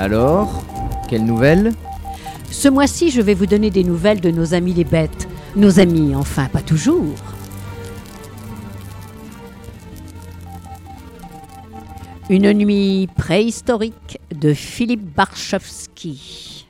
Alors, 0.00 0.62
quelle 1.10 1.26
nouvelle? 1.26 1.74
Ce 2.50 2.70
mois-ci, 2.70 3.10
je 3.10 3.20
vais 3.20 3.34
vous 3.34 3.44
donner 3.44 3.68
des 3.68 3.84
nouvelles 3.84 4.22
de 4.22 4.30
nos 4.30 4.54
amis 4.54 4.72
les 4.72 4.84
bêtes. 4.84 5.28
Nos 5.56 5.78
amis, 5.78 6.14
enfin, 6.14 6.46
pas 6.46 6.62
toujours. 6.62 7.16
Une 12.30 12.50
nuit 12.54 13.10
préhistorique 13.14 14.18
de 14.34 14.54
Philippe 14.54 15.04
Barchowski. 15.14 16.66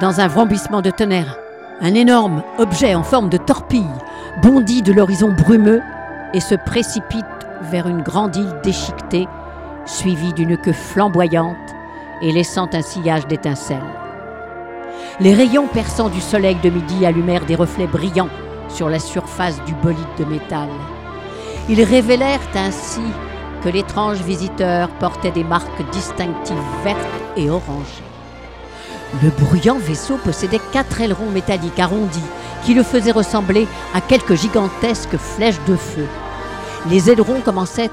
Dans 0.00 0.20
un 0.20 0.28
vrombissement 0.28 0.80
de 0.80 0.92
tonnerre, 0.92 1.40
un 1.80 1.94
énorme 1.94 2.44
objet 2.58 2.94
en 2.94 3.02
forme 3.02 3.30
de 3.30 3.36
torpille 3.36 3.82
bondit 4.42 4.82
de 4.82 4.92
l'horizon 4.92 5.32
brumeux 5.32 5.82
et 6.34 6.40
se 6.40 6.54
précipite 6.54 7.26
vers 7.62 7.88
une 7.88 8.02
grande 8.02 8.36
île 8.36 8.60
déchiquetée, 8.62 9.28
suivie 9.86 10.32
d'une 10.32 10.56
queue 10.56 10.72
flamboyante 10.72 11.56
et 12.20 12.32
laissant 12.32 12.68
un 12.72 12.82
sillage 12.82 13.26
d'étincelles. 13.26 13.80
Les 15.20 15.34
rayons 15.34 15.66
perçants 15.66 16.08
du 16.08 16.20
soleil 16.20 16.56
de 16.62 16.70
midi 16.70 17.04
allumèrent 17.04 17.46
des 17.46 17.54
reflets 17.54 17.86
brillants 17.86 18.28
sur 18.68 18.88
la 18.88 18.98
surface 18.98 19.62
du 19.64 19.74
bolide 19.74 19.98
de 20.18 20.24
métal. 20.24 20.68
Ils 21.68 21.82
révélèrent 21.82 22.40
ainsi 22.54 23.02
que 23.62 23.68
l'étrange 23.68 24.20
visiteur 24.22 24.88
portait 24.98 25.30
des 25.30 25.44
marques 25.44 25.90
distinctives 25.92 26.56
vertes 26.82 26.98
et 27.36 27.50
orangées. 27.50 28.02
Le 29.22 29.30
bruyant 29.30 29.78
vaisseau 29.78 30.16
possédait 30.16 30.60
quatre 30.72 31.00
ailerons 31.00 31.30
métalliques 31.30 31.78
arrondis 31.78 32.24
qui 32.64 32.74
le 32.74 32.82
faisaient 32.82 33.12
ressembler 33.12 33.66
à 33.94 34.00
quelques 34.00 34.34
gigantesques 34.34 35.16
flèches 35.16 35.60
de 35.66 35.76
feu. 35.76 36.06
Les 36.90 37.10
ailerons 37.10 37.40
commençaient 37.40 37.90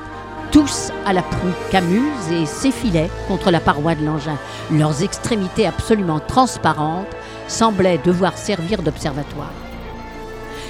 tous 0.52 0.92
à 1.06 1.14
la 1.14 1.22
proue 1.22 1.54
camuse 1.72 2.32
et 2.32 2.48
s'effilaient 2.48 3.12
contre 3.28 3.52
la 3.52 3.60
paroi 3.60 3.94
de 3.94 4.04
l'engin. 4.04 4.38
Leurs 4.72 5.04
extrémités 5.04 5.68
absolument 5.68 6.20
transparentes 6.20 7.16
semblaient 7.48 8.00
devoir 8.00 8.36
servir 8.36 8.82
d'observatoire. 8.82 9.52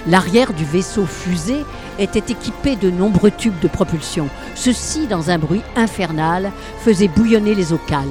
L'arrière 0.06 0.54
du 0.54 0.66
vaisseau 0.66 1.06
fusée 1.06 1.66
était 1.98 2.34
équipé 2.34 2.76
de 2.76 2.90
nombreux 2.90 3.32
tubes 3.32 3.60
de 3.62 3.68
propulsion. 3.70 4.28
Ceux-ci, 4.56 5.08
dans 5.08 5.30
un 5.30 5.38
bruit 5.38 5.62
infernal, 5.78 6.52
faisaient 6.80 7.08
bouillonner 7.08 7.56
les 7.56 7.72
eaux 7.72 7.82
calmes. 7.88 8.10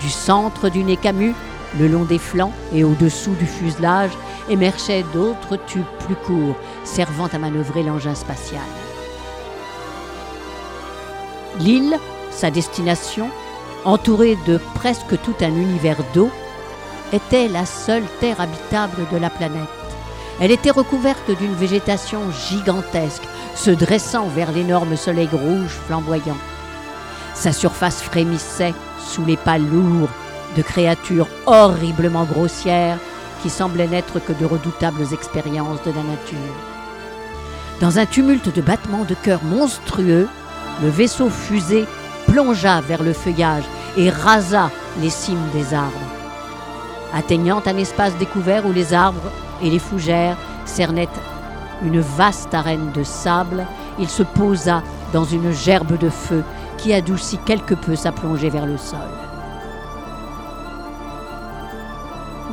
Du 0.00 0.10
centre 0.10 0.68
du 0.68 0.82
nez 0.82 0.96
camus, 0.96 1.34
le 1.78 1.86
long 1.86 2.04
des 2.04 2.18
flancs 2.18 2.52
et 2.72 2.82
au-dessous 2.82 3.34
du 3.34 3.46
fuselage, 3.46 4.12
émergeaient 4.48 5.04
d'autres 5.12 5.56
tubes 5.66 5.84
plus 6.06 6.16
courts, 6.16 6.56
servant 6.84 7.28
à 7.32 7.38
manœuvrer 7.38 7.84
l'engin 7.84 8.16
spatial. 8.16 8.62
L'île, 11.60 11.98
sa 12.30 12.50
destination, 12.50 13.28
entourée 13.84 14.38
de 14.46 14.58
presque 14.74 15.20
tout 15.22 15.34
un 15.40 15.54
univers 15.54 15.98
d'eau, 16.14 16.30
était 17.12 17.48
la 17.48 17.66
seule 17.66 18.06
terre 18.20 18.40
habitable 18.40 19.06
de 19.12 19.18
la 19.18 19.30
planète. 19.30 19.68
Elle 20.40 20.50
était 20.50 20.70
recouverte 20.70 21.30
d'une 21.38 21.54
végétation 21.54 22.20
gigantesque, 22.48 23.22
se 23.54 23.70
dressant 23.70 24.26
vers 24.28 24.50
l'énorme 24.50 24.96
soleil 24.96 25.28
rouge 25.30 25.78
flamboyant. 25.86 26.38
Sa 27.34 27.52
surface 27.52 28.02
frémissait 28.02 28.74
sous 28.98 29.24
les 29.24 29.36
pas 29.36 29.58
lourds 29.58 30.08
de 30.56 30.62
créatures 30.62 31.28
horriblement 31.46 32.24
grossières 32.24 32.98
qui 33.42 33.50
semblaient 33.50 33.88
n'être 33.88 34.20
que 34.20 34.32
de 34.32 34.44
redoutables 34.44 35.12
expériences 35.12 35.82
de 35.82 35.90
la 35.90 36.02
nature. 36.02 36.38
Dans 37.80 37.98
un 37.98 38.06
tumulte 38.06 38.54
de 38.54 38.62
battements 38.62 39.04
de 39.04 39.14
cœur 39.14 39.42
monstrueux, 39.42 40.28
le 40.80 40.88
vaisseau 40.88 41.28
fusée 41.28 41.86
plongea 42.26 42.80
vers 42.80 43.02
le 43.02 43.12
feuillage 43.12 43.64
et 43.96 44.10
rasa 44.10 44.70
les 45.00 45.10
cimes 45.10 45.48
des 45.52 45.74
arbres. 45.74 45.92
Atteignant 47.14 47.62
un 47.66 47.76
espace 47.76 48.16
découvert 48.16 48.64
où 48.66 48.72
les 48.72 48.94
arbres 48.94 49.30
et 49.62 49.68
les 49.68 49.78
fougères 49.78 50.36
cernaient 50.64 51.08
une 51.84 52.00
vaste 52.00 52.54
arène 52.54 52.92
de 52.92 53.02
sable, 53.02 53.66
il 53.98 54.08
se 54.08 54.22
posa 54.22 54.82
dans 55.12 55.24
une 55.24 55.52
gerbe 55.52 55.98
de 55.98 56.08
feu 56.08 56.42
qui 56.78 56.92
adoucit 56.92 57.38
quelque 57.44 57.74
peu 57.74 57.96
sa 57.96 58.12
plongée 58.12 58.50
vers 58.50 58.66
le 58.66 58.78
sol. 58.78 58.98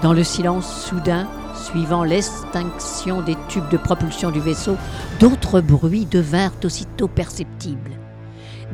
Dans 0.02 0.14
le 0.14 0.24
silence 0.24 0.86
soudain, 0.86 1.28
suivant 1.54 2.04
l'extinction 2.04 3.22
des 3.22 3.38
tubes 3.48 3.70
de 3.70 3.78
propulsion 3.78 4.32
du 4.32 4.40
vaisseau, 4.40 4.78
d'autres 5.20 5.62
bruits 5.62 6.06
devinrent 6.06 6.54
aussitôt 6.64 7.08
perceptibles. 7.08 7.99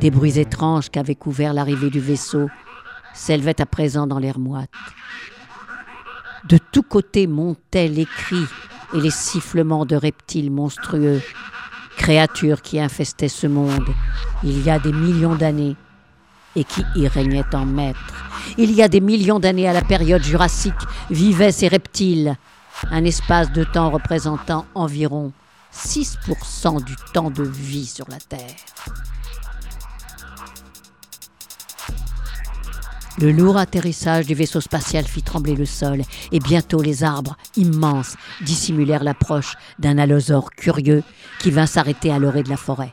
Des 0.00 0.10
bruits 0.10 0.38
étranges 0.38 0.90
qu'avait 0.90 1.14
couvert 1.14 1.54
l'arrivée 1.54 1.90
du 1.90 2.00
vaisseau 2.00 2.48
s'élevaient 3.14 3.60
à 3.60 3.66
présent 3.66 4.06
dans 4.06 4.18
l'air 4.18 4.38
moite. 4.38 4.70
De 6.48 6.58
tous 6.72 6.82
côtés 6.82 7.26
montaient 7.26 7.88
les 7.88 8.06
cris 8.06 8.46
et 8.94 9.00
les 9.00 9.10
sifflements 9.10 9.84
de 9.84 9.96
reptiles 9.96 10.50
monstrueux, 10.50 11.20
créatures 11.96 12.62
qui 12.62 12.78
infestaient 12.78 13.28
ce 13.28 13.46
monde 13.46 13.88
il 14.42 14.62
y 14.62 14.70
a 14.70 14.78
des 14.78 14.92
millions 14.92 15.34
d'années 15.34 15.76
et 16.54 16.64
qui 16.64 16.84
y 16.94 17.08
régnaient 17.08 17.54
en 17.54 17.66
maître. 17.66 17.98
Il 18.58 18.72
y 18.72 18.82
a 18.82 18.88
des 18.88 19.00
millions 19.00 19.40
d'années 19.40 19.68
à 19.68 19.72
la 19.72 19.82
période 19.82 20.22
jurassique 20.22 20.74
vivaient 21.10 21.52
ces 21.52 21.68
reptiles, 21.68 22.36
un 22.90 23.04
espace 23.04 23.52
de 23.52 23.64
temps 23.64 23.90
représentant 23.90 24.66
environ 24.74 25.32
6% 25.74 26.84
du 26.84 26.94
temps 27.12 27.30
de 27.30 27.42
vie 27.42 27.86
sur 27.86 28.06
la 28.08 28.18
Terre. 28.18 28.54
Le 33.18 33.32
lourd 33.32 33.56
atterrissage 33.56 34.26
du 34.26 34.34
vaisseau 34.34 34.60
spatial 34.60 35.04
fit 35.04 35.22
trembler 35.22 35.54
le 35.54 35.64
sol, 35.64 36.02
et 36.32 36.38
bientôt 36.38 36.82
les 36.82 37.02
arbres, 37.02 37.38
immenses, 37.56 38.14
dissimulèrent 38.42 39.04
l'approche 39.04 39.54
d'un 39.78 39.96
allosaure 39.96 40.50
curieux 40.50 41.02
qui 41.38 41.50
vint 41.50 41.64
s'arrêter 41.64 42.12
à 42.12 42.18
l'orée 42.18 42.42
de 42.42 42.50
la 42.50 42.58
forêt. 42.58 42.92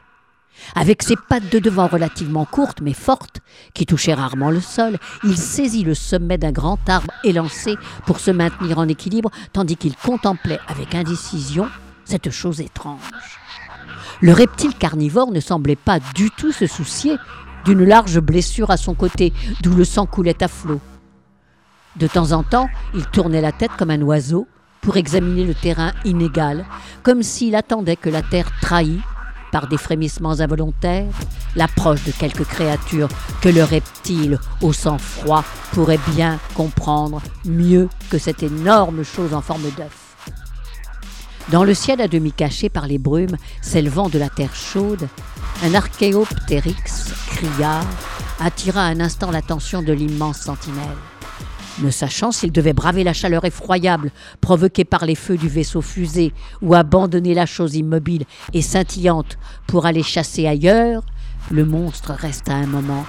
Avec 0.75 1.03
ses 1.03 1.16
pattes 1.17 1.51
de 1.51 1.59
devant 1.59 1.88
relativement 1.88 2.45
courtes 2.45 2.79
mais 2.81 2.94
fortes, 2.94 3.41
qui 3.73 3.85
touchaient 3.85 4.13
rarement 4.13 4.50
le 4.50 4.61
sol, 4.61 4.97
il 5.25 5.38
saisit 5.38 5.84
le 5.84 5.94
sommet 5.94 6.38
d'un 6.38 6.53
grand 6.53 6.78
arbre 6.88 7.11
élancé 7.25 7.75
pour 8.05 8.22
se 8.22 8.31
maintenir 8.31 8.79
en 8.79 8.88
équilibre, 8.88 9.29
tandis 9.51 9.75
qu'il 9.75 9.95
contemplait 9.95 10.59
avec 10.69 10.95
indécision 10.95 11.67
cette 12.05 12.29
chose 12.29 12.61
étrange. 12.61 13.11
Le 14.22 14.31
reptile 14.31 14.73
carnivore 14.73 15.31
ne 15.31 15.41
semblait 15.41 15.75
pas 15.75 16.00
du 16.16 16.31
tout 16.31 16.53
se 16.53 16.66
soucier 16.66 17.17
d'une 17.66 17.84
large 17.84 18.19
blessure 18.19 18.72
à 18.72 18.78
son 18.78 18.94
côté, 18.94 19.34
d'où 19.62 19.74
le 19.74 19.85
sang 19.85 20.06
coulait 20.06 20.44
à 20.44 20.47
flot. 20.47 20.79
De 21.96 22.07
temps 22.07 22.31
en 22.31 22.44
temps, 22.44 22.69
il 22.96 23.06
tournait 23.06 23.41
la 23.41 23.51
tête 23.51 23.72
comme 23.78 23.91
un 23.91 24.01
oiseau 24.01 24.47
pour 24.81 24.97
examiner 24.97 25.46
le 25.46 25.53
terrain 25.53 25.94
inégal, 26.06 26.66
comme 27.03 27.23
s'il 27.23 27.56
attendait 27.56 27.96
que 27.96 28.09
la 28.09 28.22
terre 28.22 28.52
trahît, 28.62 29.00
par 29.52 29.68
des 29.68 29.78
frémissements 29.78 30.40
involontaires, 30.40 31.13
l'approche 31.56 32.03
de 32.06 32.12
quelque 32.12 32.41
créature 32.41 33.07
que 33.41 33.50
le 33.50 33.63
reptile 33.63 34.40
au 34.62 34.73
sang 34.73 34.97
froid 34.97 35.46
pourrait 35.73 36.00
bien 36.16 36.40
comprendre 36.56 37.22
mieux 37.46 37.88
que 38.09 38.18
cette 38.18 38.41
énorme 38.41 39.03
chose 39.03 39.35
en 39.35 39.41
forme 39.41 39.69
d'œuf. 39.78 40.16
Dans 41.52 41.63
le 41.63 41.75
ciel 41.75 42.02
à 42.02 42.07
demi 42.07 42.31
caché 42.31 42.69
par 42.69 42.88
les 42.88 42.97
brumes 42.97 43.38
s'élevant 43.62 44.09
de 44.09 44.18
la 44.18 44.29
terre 44.29 44.56
chaude, 44.56 45.07
un 45.63 45.75
archéoptérix 45.75 47.13
criard 47.28 47.88
attira 48.41 48.81
un 48.81 49.00
instant 49.00 49.31
l'attention 49.31 49.81
de 49.81 49.94
l'immense 49.94 50.40
sentinelle. 50.40 50.97
Ne 51.79 51.90
sachant 51.90 52.34
s'il 52.34 52.51
devait 52.51 52.74
braver 52.74 53.06
la 53.06 53.13
chaleur 53.13 53.46
effroyable 53.46 54.11
provoquée 54.41 54.84
par 54.84 55.05
les 55.05 55.16
feux 55.16 55.38
du 55.38 55.47
vaisseau 55.47 55.82
fusée 55.82 56.34
ou 56.61 56.76
abandonner 56.76 57.34
la 57.34 57.46
chose 57.46 57.76
immobile 57.76 58.26
et 58.52 58.61
scintillante 58.61 59.38
pour 59.66 59.85
aller 59.85 60.03
chasser 60.03 60.47
ailleurs, 60.47 61.02
le 61.49 61.64
monstre 61.64 62.11
resta 62.11 62.53
un 62.53 62.67
moment 62.67 63.05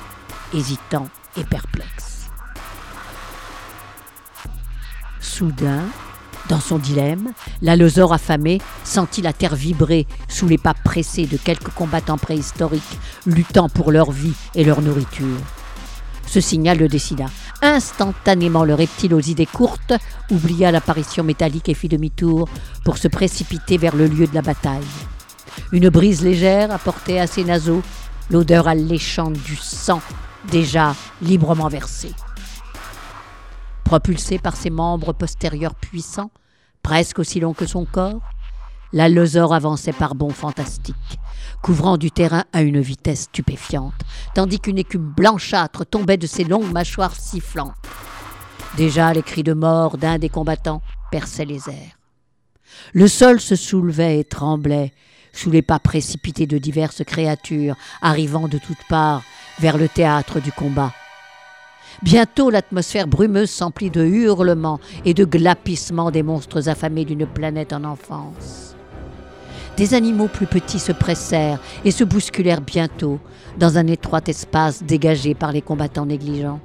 hésitant 0.54 1.08
et 1.36 1.44
perplexe. 1.44 2.28
Soudain, 5.20 5.82
dans 6.48 6.60
son 6.60 6.78
dilemme, 6.78 7.32
l'allosaure 7.62 8.12
affamé 8.12 8.60
sentit 8.84 9.22
la 9.22 9.32
terre 9.32 9.54
vibrer 9.54 10.06
sous 10.28 10.46
les 10.46 10.58
pas 10.58 10.74
pressés 10.74 11.26
de 11.26 11.36
quelques 11.36 11.70
combattants 11.70 12.18
préhistoriques 12.18 12.82
luttant 13.26 13.68
pour 13.68 13.90
leur 13.90 14.10
vie 14.10 14.34
et 14.54 14.64
leur 14.64 14.82
nourriture. 14.82 15.38
Ce 16.26 16.40
signal 16.40 16.78
le 16.78 16.88
décida. 16.88 17.26
Instantanément, 17.62 18.64
le 18.64 18.74
reptile 18.74 19.14
aux 19.14 19.20
idées 19.20 19.46
courtes 19.46 19.94
oublia 20.30 20.70
l'apparition 20.70 21.24
métallique 21.24 21.68
et 21.68 21.74
fit 21.74 21.88
demi-tour 21.88 22.48
pour 22.84 22.98
se 22.98 23.08
précipiter 23.08 23.78
vers 23.78 23.96
le 23.96 24.06
lieu 24.06 24.26
de 24.26 24.34
la 24.34 24.42
bataille. 24.42 24.82
Une 25.72 25.88
brise 25.88 26.22
légère 26.22 26.72
apportait 26.72 27.20
à 27.20 27.26
ses 27.26 27.44
naseaux 27.44 27.82
l'odeur 28.30 28.68
alléchante 28.68 29.34
du 29.34 29.56
sang 29.56 30.00
déjà 30.50 30.94
librement 31.22 31.68
versé. 31.68 32.12
Propulsé 33.94 34.38
par 34.38 34.56
ses 34.56 34.70
membres 34.70 35.12
postérieurs 35.12 35.76
puissants, 35.76 36.32
presque 36.82 37.20
aussi 37.20 37.38
longs 37.38 37.54
que 37.54 37.64
son 37.64 37.84
corps, 37.84 38.28
l'allosaure 38.92 39.54
avançait 39.54 39.92
par 39.92 40.16
bonds 40.16 40.30
fantastiques, 40.30 41.20
couvrant 41.62 41.96
du 41.96 42.10
terrain 42.10 42.42
à 42.52 42.62
une 42.62 42.80
vitesse 42.80 43.26
stupéfiante, 43.26 43.94
tandis 44.34 44.58
qu'une 44.58 44.78
écume 44.78 45.12
blanchâtre 45.16 45.86
tombait 45.86 46.16
de 46.16 46.26
ses 46.26 46.42
longues 46.42 46.72
mâchoires 46.72 47.14
sifflantes. 47.14 47.76
Déjà 48.76 49.12
les 49.12 49.22
cris 49.22 49.44
de 49.44 49.52
mort 49.52 49.96
d'un 49.96 50.18
des 50.18 50.28
combattants 50.28 50.82
perçaient 51.12 51.44
les 51.44 51.70
airs. 51.70 51.96
Le 52.94 53.06
sol 53.06 53.40
se 53.40 53.54
soulevait 53.54 54.18
et 54.18 54.24
tremblait 54.24 54.92
sous 55.32 55.52
les 55.52 55.62
pas 55.62 55.78
précipités 55.78 56.48
de 56.48 56.58
diverses 56.58 57.04
créatures 57.04 57.76
arrivant 58.02 58.48
de 58.48 58.58
toutes 58.58 58.84
parts 58.88 59.22
vers 59.60 59.78
le 59.78 59.88
théâtre 59.88 60.40
du 60.40 60.50
combat. 60.50 60.92
Bientôt 62.04 62.50
l'atmosphère 62.50 63.06
brumeuse 63.06 63.48
s'emplit 63.48 63.88
de 63.88 64.04
hurlements 64.04 64.78
et 65.06 65.14
de 65.14 65.24
glapissements 65.24 66.10
des 66.10 66.22
monstres 66.22 66.68
affamés 66.68 67.06
d'une 67.06 67.24
planète 67.24 67.72
en 67.72 67.82
enfance. 67.82 68.76
Des 69.78 69.94
animaux 69.94 70.28
plus 70.28 70.44
petits 70.44 70.80
se 70.80 70.92
pressèrent 70.92 71.58
et 71.82 71.90
se 71.90 72.04
bousculèrent 72.04 72.60
bientôt 72.60 73.20
dans 73.58 73.78
un 73.78 73.86
étroit 73.86 74.20
espace 74.26 74.82
dégagé 74.82 75.32
par 75.32 75.50
les 75.50 75.62
combattants 75.62 76.04
négligents. 76.04 76.60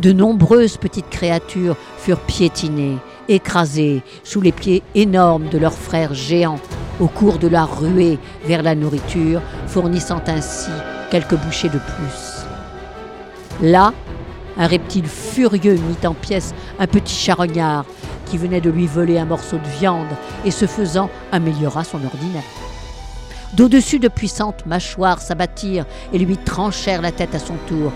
De 0.00 0.12
nombreuses 0.12 0.76
petites 0.76 1.10
créatures 1.10 1.76
furent 1.98 2.24
piétinées, 2.24 2.98
écrasées 3.28 4.04
sous 4.22 4.40
les 4.40 4.52
pieds 4.52 4.84
énormes 4.94 5.48
de 5.48 5.58
leurs 5.58 5.74
frères 5.74 6.14
géants 6.14 6.60
au 7.00 7.08
cours 7.08 7.38
de 7.38 7.48
la 7.48 7.64
ruée 7.64 8.20
vers 8.46 8.62
la 8.62 8.76
nourriture, 8.76 9.42
fournissant 9.66 10.22
ainsi 10.28 10.70
quelques 11.10 11.34
bouchées 11.34 11.70
de 11.70 11.80
plus. 11.80 12.44
Là, 13.60 13.92
un 14.56 14.66
reptile 14.66 15.06
furieux 15.06 15.74
mit 15.74 16.06
en 16.06 16.14
pièces 16.14 16.54
un 16.78 16.86
petit 16.86 17.14
charognard 17.14 17.84
qui 18.26 18.38
venait 18.38 18.60
de 18.60 18.70
lui 18.70 18.86
voler 18.86 19.18
un 19.18 19.24
morceau 19.24 19.58
de 19.58 19.78
viande 19.78 20.06
et 20.44 20.50
ce 20.50 20.66
faisant 20.66 21.10
améliora 21.32 21.84
son 21.84 22.04
ordinaire. 22.04 22.42
D'au-dessus 23.54 24.00
de 24.00 24.08
puissantes 24.08 24.66
mâchoires 24.66 25.20
s'abattirent 25.20 25.86
et 26.12 26.18
lui 26.18 26.36
tranchèrent 26.36 27.02
la 27.02 27.12
tête 27.12 27.34
à 27.34 27.38
son 27.38 27.54
tour. 27.68 27.92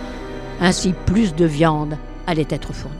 Ainsi 0.60 0.94
plus 1.06 1.34
de 1.34 1.44
viande 1.44 1.96
allait 2.26 2.46
être 2.50 2.72
fournie. 2.72 2.96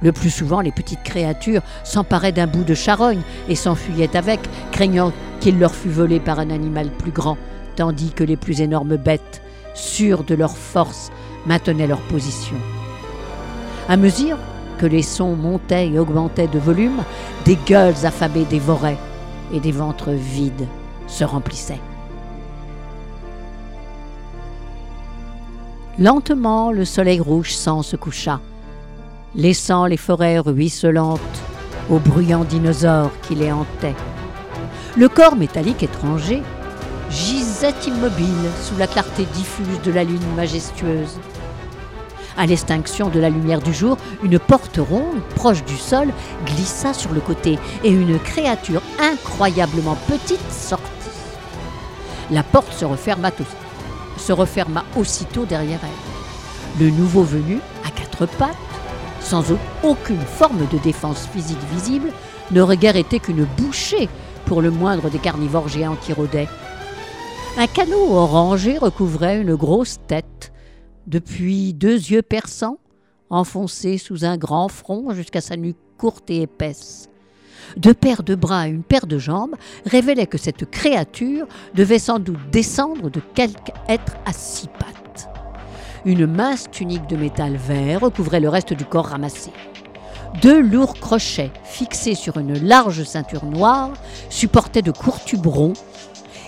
Le 0.00 0.12
plus 0.12 0.30
souvent, 0.30 0.60
les 0.60 0.72
petites 0.72 1.02
créatures 1.02 1.62
s'emparaient 1.84 2.32
d'un 2.32 2.46
bout 2.46 2.64
de 2.64 2.74
charogne 2.74 3.22
et 3.48 3.56
s'enfuyaient 3.56 4.16
avec, 4.16 4.40
craignant 4.70 5.12
qu'il 5.40 5.58
leur 5.58 5.74
fût 5.74 5.88
volé 5.88 6.20
par 6.20 6.38
un 6.38 6.50
animal 6.50 6.90
plus 6.90 7.10
grand, 7.10 7.36
tandis 7.76 8.10
que 8.10 8.24
les 8.24 8.36
plus 8.36 8.60
énormes 8.60 8.96
bêtes, 8.96 9.42
sûres 9.74 10.24
de 10.24 10.34
leur 10.34 10.56
force, 10.56 11.10
maintenaient 11.48 11.86
leur 11.86 12.00
position. 12.02 12.56
À 13.88 13.96
mesure 13.96 14.36
que 14.78 14.86
les 14.86 15.02
sons 15.02 15.34
montaient 15.34 15.88
et 15.88 15.98
augmentaient 15.98 16.46
de 16.46 16.58
volume, 16.58 17.02
des 17.44 17.56
gueules 17.66 18.04
affamées 18.04 18.44
dévoraient 18.44 18.98
et 19.52 19.60
des 19.60 19.72
ventres 19.72 20.10
vides 20.10 20.66
se 21.06 21.24
remplissaient. 21.24 21.80
Lentement, 25.98 26.70
le 26.70 26.84
soleil 26.84 27.18
rouge 27.18 27.54
sang 27.54 27.82
se 27.82 27.96
coucha, 27.96 28.40
laissant 29.34 29.86
les 29.86 29.96
forêts 29.96 30.38
ruisselantes 30.38 31.18
aux 31.90 31.98
bruyants 31.98 32.44
dinosaures 32.44 33.10
qui 33.22 33.34
les 33.34 33.50
hantaient. 33.50 33.96
Le 34.96 35.08
corps 35.08 35.34
métallique 35.34 35.82
étranger 35.82 36.42
gisait 37.10 37.74
immobile 37.86 38.50
sous 38.62 38.76
la 38.76 38.86
clarté 38.86 39.24
diffuse 39.32 39.80
de 39.82 39.90
la 39.90 40.04
lune 40.04 40.34
majestueuse. 40.36 41.18
À 42.38 42.46
l'extinction 42.46 43.08
de 43.08 43.18
la 43.18 43.30
lumière 43.30 43.60
du 43.60 43.74
jour, 43.74 43.96
une 44.22 44.38
porte 44.38 44.76
ronde, 44.78 45.20
proche 45.34 45.64
du 45.64 45.76
sol, 45.76 46.12
glissa 46.46 46.94
sur 46.94 47.12
le 47.12 47.20
côté 47.20 47.58
et 47.82 47.90
une 47.90 48.16
créature 48.20 48.80
incroyablement 49.00 49.96
petite 50.06 50.52
sortit. 50.52 50.84
La 52.30 52.44
porte 52.44 52.72
se 52.72 52.84
referma, 52.84 53.32
se 54.16 54.32
referma 54.32 54.84
aussitôt 54.96 55.46
derrière 55.46 55.80
elle. 55.82 56.84
Le 56.84 56.92
nouveau 56.92 57.24
venu, 57.24 57.58
à 57.84 57.90
quatre 57.90 58.26
pattes, 58.36 58.54
sans 59.20 59.44
aucune 59.82 60.20
forme 60.20 60.64
de 60.70 60.78
défense 60.78 61.26
physique 61.32 61.58
visible, 61.72 62.12
n'aurait 62.52 62.76
guère 62.76 62.94
été 62.94 63.18
qu'une 63.18 63.46
bouchée 63.56 64.08
pour 64.46 64.62
le 64.62 64.70
moindre 64.70 65.10
des 65.10 65.18
carnivores 65.18 65.68
géants 65.68 65.96
qui 66.00 66.12
rôdaient. 66.12 66.48
Un 67.56 67.66
canot 67.66 68.12
orangé 68.12 68.78
recouvrait 68.78 69.40
une 69.40 69.56
grosse 69.56 69.98
tête, 70.06 70.52
depuis 71.08 71.72
deux 71.72 71.96
yeux 71.96 72.22
perçants, 72.22 72.78
enfoncés 73.30 73.98
sous 73.98 74.24
un 74.24 74.36
grand 74.36 74.68
front 74.68 75.12
jusqu'à 75.14 75.40
sa 75.40 75.56
nuque 75.56 75.78
courte 75.96 76.30
et 76.30 76.42
épaisse. 76.42 77.08
Deux 77.76 77.94
paires 77.94 78.22
de 78.22 78.34
bras 78.34 78.68
et 78.68 78.70
une 78.70 78.82
paire 78.82 79.06
de 79.06 79.18
jambes 79.18 79.56
révélaient 79.84 80.26
que 80.26 80.38
cette 80.38 80.70
créature 80.70 81.46
devait 81.74 81.98
sans 81.98 82.18
doute 82.18 82.50
descendre 82.52 83.10
de 83.10 83.20
quelque 83.34 83.72
être 83.88 84.16
à 84.26 84.32
six 84.32 84.68
pattes. 84.68 85.28
Une 86.04 86.26
mince 86.26 86.70
tunique 86.70 87.08
de 87.08 87.16
métal 87.16 87.56
vert 87.56 88.02
recouvrait 88.02 88.40
le 88.40 88.48
reste 88.48 88.72
du 88.74 88.84
corps 88.84 89.06
ramassé. 89.06 89.50
Deux 90.42 90.60
lourds 90.60 90.94
crochets, 90.94 91.50
fixés 91.64 92.14
sur 92.14 92.36
une 92.36 92.58
large 92.62 93.02
ceinture 93.02 93.46
noire, 93.46 93.92
supportaient 94.28 94.82
de 94.82 94.92
courts 94.92 95.24
tubes 95.24 95.46
ronds, 95.46 95.72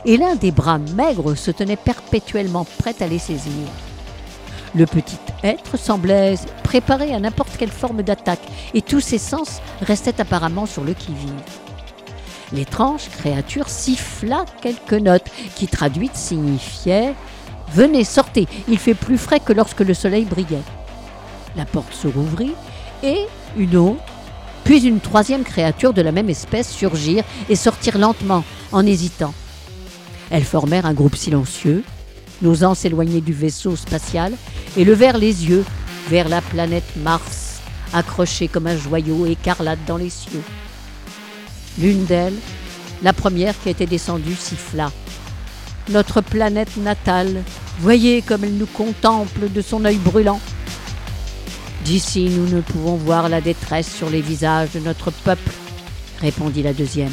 et 0.04 0.16
l'un 0.16 0.36
des 0.36 0.50
bras 0.50 0.78
maigres 0.78 1.34
se 1.34 1.50
tenait 1.50 1.76
perpétuellement 1.76 2.66
prêt 2.78 2.94
à 3.00 3.06
les 3.06 3.18
saisir. 3.18 3.66
Le 4.74 4.86
petit 4.86 5.18
être 5.42 5.76
semblait 5.76 6.36
préparé 6.62 7.12
à 7.12 7.18
n'importe 7.18 7.56
quelle 7.58 7.70
forme 7.70 8.02
d'attaque, 8.02 8.42
et 8.74 8.82
tous 8.82 9.00
ses 9.00 9.18
sens 9.18 9.60
restaient 9.82 10.20
apparemment 10.20 10.66
sur 10.66 10.84
le 10.84 10.94
qui-vive. 10.94 11.32
L'étrange 12.52 13.08
créature 13.10 13.68
siffla 13.68 14.44
quelques 14.60 14.92
notes 14.94 15.30
qui, 15.54 15.66
traduites, 15.66 16.16
signifiaient 16.16 17.14
Venez, 17.72 18.02
sortez, 18.02 18.48
il 18.68 18.78
fait 18.78 18.94
plus 18.94 19.18
frais 19.18 19.38
que 19.38 19.52
lorsque 19.52 19.80
le 19.80 19.94
soleil 19.94 20.24
brillait. 20.24 20.62
La 21.56 21.64
porte 21.64 21.92
se 21.92 22.08
rouvrit 22.08 22.52
et 23.02 23.26
une 23.56 23.76
autre, 23.76 24.02
puis 24.64 24.84
une 24.84 25.00
troisième 25.00 25.44
créature 25.44 25.92
de 25.92 26.02
la 26.02 26.12
même 26.12 26.28
espèce 26.28 26.68
surgirent 26.68 27.24
et 27.48 27.56
sortirent 27.56 27.98
lentement, 27.98 28.44
en 28.72 28.84
hésitant. 28.84 29.34
Elles 30.30 30.44
formèrent 30.44 30.86
un 30.86 30.94
groupe 30.94 31.16
silencieux, 31.16 31.84
n'osant 32.42 32.74
s'éloigner 32.74 33.20
du 33.20 33.32
vaisseau 33.32 33.76
spatial, 33.76 34.32
et 34.76 34.84
levèrent 34.84 35.18
les 35.18 35.46
yeux 35.48 35.64
vers 36.08 36.28
la 36.28 36.40
planète 36.40 36.96
Mars, 36.96 37.60
accrochée 37.92 38.48
comme 38.48 38.66
un 38.66 38.76
joyau 38.76 39.26
écarlate 39.26 39.78
dans 39.86 39.96
les 39.96 40.10
cieux. 40.10 40.42
L'une 41.78 42.04
d'elles, 42.04 42.38
la 43.02 43.12
première 43.12 43.60
qui 43.60 43.70
était 43.70 43.86
descendue, 43.86 44.34
siffla. 44.34 44.90
Notre 45.88 46.20
planète 46.20 46.76
natale, 46.76 47.42
voyez 47.80 48.22
comme 48.22 48.44
elle 48.44 48.56
nous 48.56 48.66
contemple 48.66 49.50
de 49.50 49.62
son 49.62 49.84
œil 49.84 49.96
brûlant. 49.96 50.40
D'ici, 51.84 52.28
nous 52.28 52.48
ne 52.48 52.60
pouvons 52.60 52.96
voir 52.96 53.28
la 53.28 53.40
détresse 53.40 53.92
sur 53.92 54.10
les 54.10 54.20
visages 54.20 54.72
de 54.72 54.80
notre 54.80 55.10
peuple, 55.10 55.50
répondit 56.20 56.62
la 56.62 56.74
deuxième. 56.74 57.12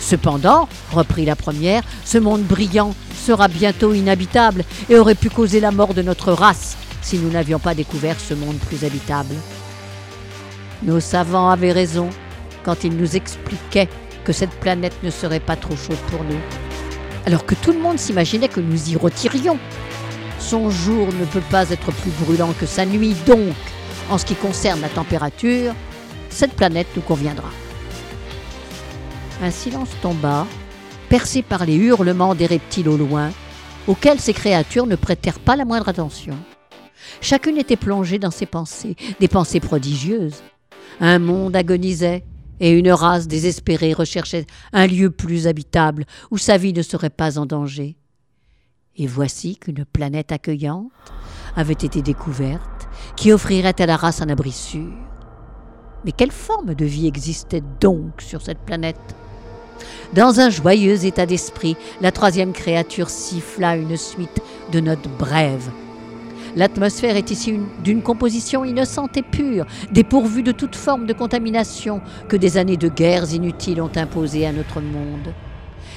Cependant, 0.00 0.68
reprit 0.92 1.24
la 1.24 1.36
première, 1.36 1.82
ce 2.04 2.18
monde 2.18 2.42
brillant 2.42 2.94
sera 3.24 3.48
bientôt 3.48 3.94
inhabitable 3.94 4.64
et 4.90 4.98
aurait 4.98 5.14
pu 5.14 5.30
causer 5.30 5.58
la 5.58 5.70
mort 5.70 5.94
de 5.94 6.02
notre 6.02 6.32
race 6.32 6.76
si 7.00 7.18
nous 7.18 7.30
n'avions 7.30 7.58
pas 7.58 7.74
découvert 7.74 8.20
ce 8.20 8.34
monde 8.34 8.58
plus 8.58 8.84
habitable. 8.84 9.34
Nos 10.82 11.00
savants 11.00 11.48
avaient 11.48 11.72
raison 11.72 12.10
quand 12.64 12.84
ils 12.84 12.94
nous 12.94 13.16
expliquaient 13.16 13.88
que 14.24 14.32
cette 14.32 14.54
planète 14.60 14.96
ne 15.02 15.10
serait 15.10 15.40
pas 15.40 15.56
trop 15.56 15.76
chaude 15.76 15.98
pour 16.10 16.22
nous, 16.24 16.40
alors 17.26 17.46
que 17.46 17.54
tout 17.54 17.72
le 17.72 17.78
monde 17.78 17.98
s'imaginait 17.98 18.48
que 18.48 18.60
nous 18.60 18.90
y 18.90 18.96
retirions. 18.96 19.58
Son 20.38 20.70
jour 20.70 21.08
ne 21.08 21.24
peut 21.24 21.42
pas 21.50 21.70
être 21.70 21.92
plus 21.92 22.10
brûlant 22.24 22.52
que 22.58 22.66
sa 22.66 22.84
nuit, 22.84 23.14
donc, 23.26 23.54
en 24.10 24.18
ce 24.18 24.26
qui 24.26 24.34
concerne 24.34 24.82
la 24.82 24.88
température, 24.88 25.74
cette 26.28 26.52
planète 26.52 26.88
nous 26.96 27.02
conviendra. 27.02 27.48
Un 29.42 29.50
silence 29.50 29.90
tomba, 30.02 30.46
percé 31.14 31.42
par 31.42 31.64
les 31.64 31.76
hurlements 31.76 32.34
des 32.34 32.46
reptiles 32.46 32.88
au 32.88 32.96
loin, 32.96 33.30
auxquels 33.86 34.18
ces 34.18 34.32
créatures 34.32 34.88
ne 34.88 34.96
prêtèrent 34.96 35.38
pas 35.38 35.54
la 35.54 35.64
moindre 35.64 35.88
attention. 35.88 36.36
Chacune 37.20 37.56
était 37.56 37.76
plongée 37.76 38.18
dans 38.18 38.32
ses 38.32 38.46
pensées, 38.46 38.96
des 39.20 39.28
pensées 39.28 39.60
prodigieuses. 39.60 40.42
Un 40.98 41.20
monde 41.20 41.54
agonisait, 41.54 42.24
et 42.58 42.72
une 42.72 42.90
race 42.90 43.28
désespérée 43.28 43.92
recherchait 43.92 44.46
un 44.72 44.88
lieu 44.88 45.08
plus 45.08 45.46
habitable 45.46 46.04
où 46.32 46.36
sa 46.36 46.56
vie 46.56 46.72
ne 46.72 46.82
serait 46.82 47.10
pas 47.10 47.38
en 47.38 47.46
danger. 47.46 47.96
Et 48.96 49.06
voici 49.06 49.56
qu'une 49.56 49.84
planète 49.84 50.32
accueillante 50.32 50.90
avait 51.54 51.74
été 51.74 52.02
découverte, 52.02 52.88
qui 53.14 53.30
offrirait 53.30 53.80
à 53.80 53.86
la 53.86 53.96
race 53.96 54.20
un 54.20 54.30
abri 54.30 54.50
sûr. 54.50 54.90
Mais 56.04 56.10
quelle 56.10 56.32
forme 56.32 56.74
de 56.74 56.84
vie 56.84 57.06
existait 57.06 57.62
donc 57.80 58.20
sur 58.20 58.42
cette 58.42 58.64
planète? 58.64 59.14
Dans 60.12 60.40
un 60.40 60.50
joyeux 60.50 61.04
état 61.04 61.26
d'esprit, 61.26 61.76
la 62.00 62.12
troisième 62.12 62.52
créature 62.52 63.10
siffla 63.10 63.76
une 63.76 63.96
suite 63.96 64.40
de 64.72 64.80
notes 64.80 65.08
brèves. 65.18 65.70
L'atmosphère 66.56 67.16
est 67.16 67.32
ici 67.32 67.58
d'une 67.82 68.02
composition 68.02 68.64
innocente 68.64 69.16
et 69.16 69.22
pure, 69.22 69.66
dépourvue 69.90 70.44
de 70.44 70.52
toute 70.52 70.76
forme 70.76 71.06
de 71.06 71.12
contamination 71.12 72.00
que 72.28 72.36
des 72.36 72.56
années 72.58 72.76
de 72.76 72.88
guerres 72.88 73.32
inutiles 73.32 73.82
ont 73.82 73.90
imposée 73.96 74.46
à 74.46 74.52
notre 74.52 74.80
monde. 74.80 75.34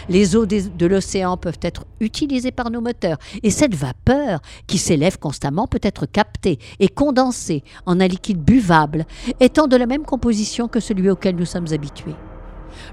les 0.10 0.36
eaux 0.36 0.46
de 0.46 0.86
l'océan 0.86 1.38
peuvent 1.38 1.60
être 1.62 1.86
utilisées 2.00 2.51
par 2.51 2.72
nos 2.72 2.81
moteurs, 2.81 3.17
et 3.43 3.51
cette 3.51 3.75
vapeur 3.75 4.39
qui 4.65 4.77
s'élève 4.77 5.19
constamment 5.19 5.67
peut 5.67 5.81
être 5.84 6.05
captée 6.05 6.60
et 6.79 6.88
condensée 6.88 7.63
en 7.86 8.00
un 8.00 8.07
liquide 8.07 8.41
buvable, 8.41 9.05
étant 9.39 9.67
de 9.67 9.75
la 9.75 9.86
même 9.86 10.05
composition 10.05 10.67
que 10.67 10.79
celui 10.79 11.10
auquel 11.10 11.36
nous 11.36 11.46
sommes 11.46 11.74
habitués. 11.74 12.15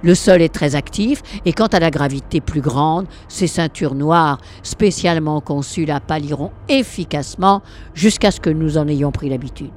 Le 0.02 0.14
sol 0.14 0.42
est 0.42 0.52
très 0.52 0.74
actif 0.74 1.22
et 1.44 1.52
quant 1.52 1.66
à 1.66 1.80
la 1.80 1.90
gravité 1.90 2.40
plus 2.40 2.60
grande, 2.60 3.06
ces 3.28 3.46
ceintures 3.46 3.94
noires, 3.94 4.40
spécialement 4.62 5.40
conçues, 5.40 5.84
la 5.84 6.00
pâliront 6.00 6.50
efficacement 6.68 7.62
jusqu'à 7.94 8.30
ce 8.30 8.40
que 8.40 8.50
nous 8.50 8.78
en 8.78 8.88
ayons 8.88 9.12
pris 9.12 9.28
l'habitude. 9.28 9.72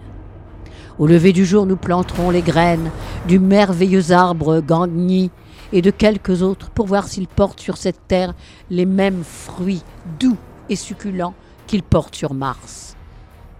Au 1.00 1.06
lever 1.06 1.32
du 1.32 1.46
jour, 1.46 1.66
nous 1.66 1.78
planterons 1.78 2.32
les 2.32 2.42
graines 2.42 2.90
du 3.28 3.38
merveilleux 3.38 4.12
arbre 4.12 4.62
gangni 4.62 5.30
et 5.72 5.82
de 5.82 5.92
quelques 5.92 6.42
autres 6.42 6.70
pour 6.72 6.88
voir 6.88 7.08
s'ils 7.08 7.28
portent 7.28 7.60
sur 7.60 7.78
cette 7.78 8.08
terre 8.08 8.34
les 8.70 8.86
mêmes 8.86 9.24
fruits 9.24 9.84
doux 10.20 10.38
et 10.70 10.76
succulents 10.76 11.36
qu'ils 11.68 11.84
portent 11.84 12.16
sur 12.16 12.34
Mars. 12.34 12.96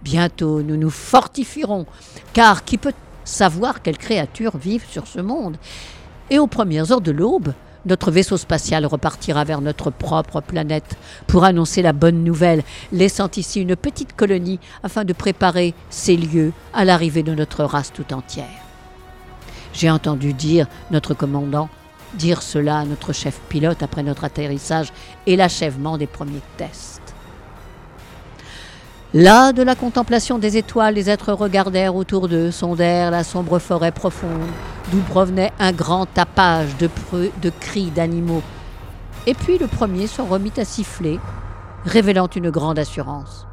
Bientôt, 0.02 0.62
nous 0.62 0.76
nous 0.76 0.90
fortifierons, 0.90 1.86
car 2.32 2.64
qui 2.64 2.78
peut 2.78 2.92
savoir 3.24 3.82
quelles 3.82 3.98
créatures 3.98 4.56
vivent 4.56 4.86
sur 4.88 5.06
ce 5.06 5.20
monde? 5.20 5.58
Et 6.30 6.38
aux 6.38 6.46
premières 6.46 6.92
heures 6.92 7.00
de 7.00 7.10
l'aube, 7.10 7.54
notre 7.86 8.10
vaisseau 8.10 8.36
spatial 8.36 8.84
repartira 8.84 9.44
vers 9.44 9.60
notre 9.60 9.90
propre 9.90 10.40
planète 10.40 10.96
pour 11.26 11.44
annoncer 11.44 11.80
la 11.80 11.92
bonne 11.92 12.22
nouvelle, 12.22 12.62
laissant 12.92 13.30
ici 13.36 13.62
une 13.62 13.76
petite 13.76 14.14
colonie 14.14 14.60
afin 14.82 15.04
de 15.04 15.12
préparer 15.12 15.74
ces 15.88 16.16
lieux 16.16 16.52
à 16.74 16.84
l'arrivée 16.84 17.22
de 17.22 17.34
notre 17.34 17.64
race 17.64 17.92
tout 17.92 18.12
entière. 18.12 18.46
J'ai 19.72 19.90
entendu 19.90 20.34
dire 20.34 20.66
notre 20.90 21.14
commandant 21.14 21.68
dire 22.14 22.42
cela 22.42 22.78
à 22.78 22.84
notre 22.84 23.12
chef 23.12 23.38
pilote 23.48 23.82
après 23.82 24.02
notre 24.02 24.24
atterrissage 24.24 24.92
et 25.26 25.36
l'achèvement 25.36 25.98
des 25.98 26.06
premiers 26.06 26.42
tests. 26.56 27.07
Là, 29.14 29.54
de 29.54 29.62
la 29.62 29.74
contemplation 29.74 30.38
des 30.38 30.58
étoiles, 30.58 30.94
les 30.94 31.08
êtres 31.08 31.32
regardèrent 31.32 31.96
autour 31.96 32.28
d'eux, 32.28 32.50
sondèrent 32.50 33.10
la 33.10 33.24
sombre 33.24 33.58
forêt 33.58 33.90
profonde, 33.90 34.50
d'où 34.92 34.98
provenait 34.98 35.50
un 35.58 35.72
grand 35.72 36.04
tapage 36.04 36.76
de, 36.76 36.90
de 37.40 37.48
cris 37.48 37.90
d'animaux. 37.90 38.42
Et 39.26 39.32
puis 39.32 39.56
le 39.56 39.66
premier 39.66 40.08
se 40.08 40.20
remit 40.20 40.52
à 40.58 40.66
siffler, 40.66 41.18
révélant 41.86 42.28
une 42.36 42.50
grande 42.50 42.78
assurance. 42.78 43.46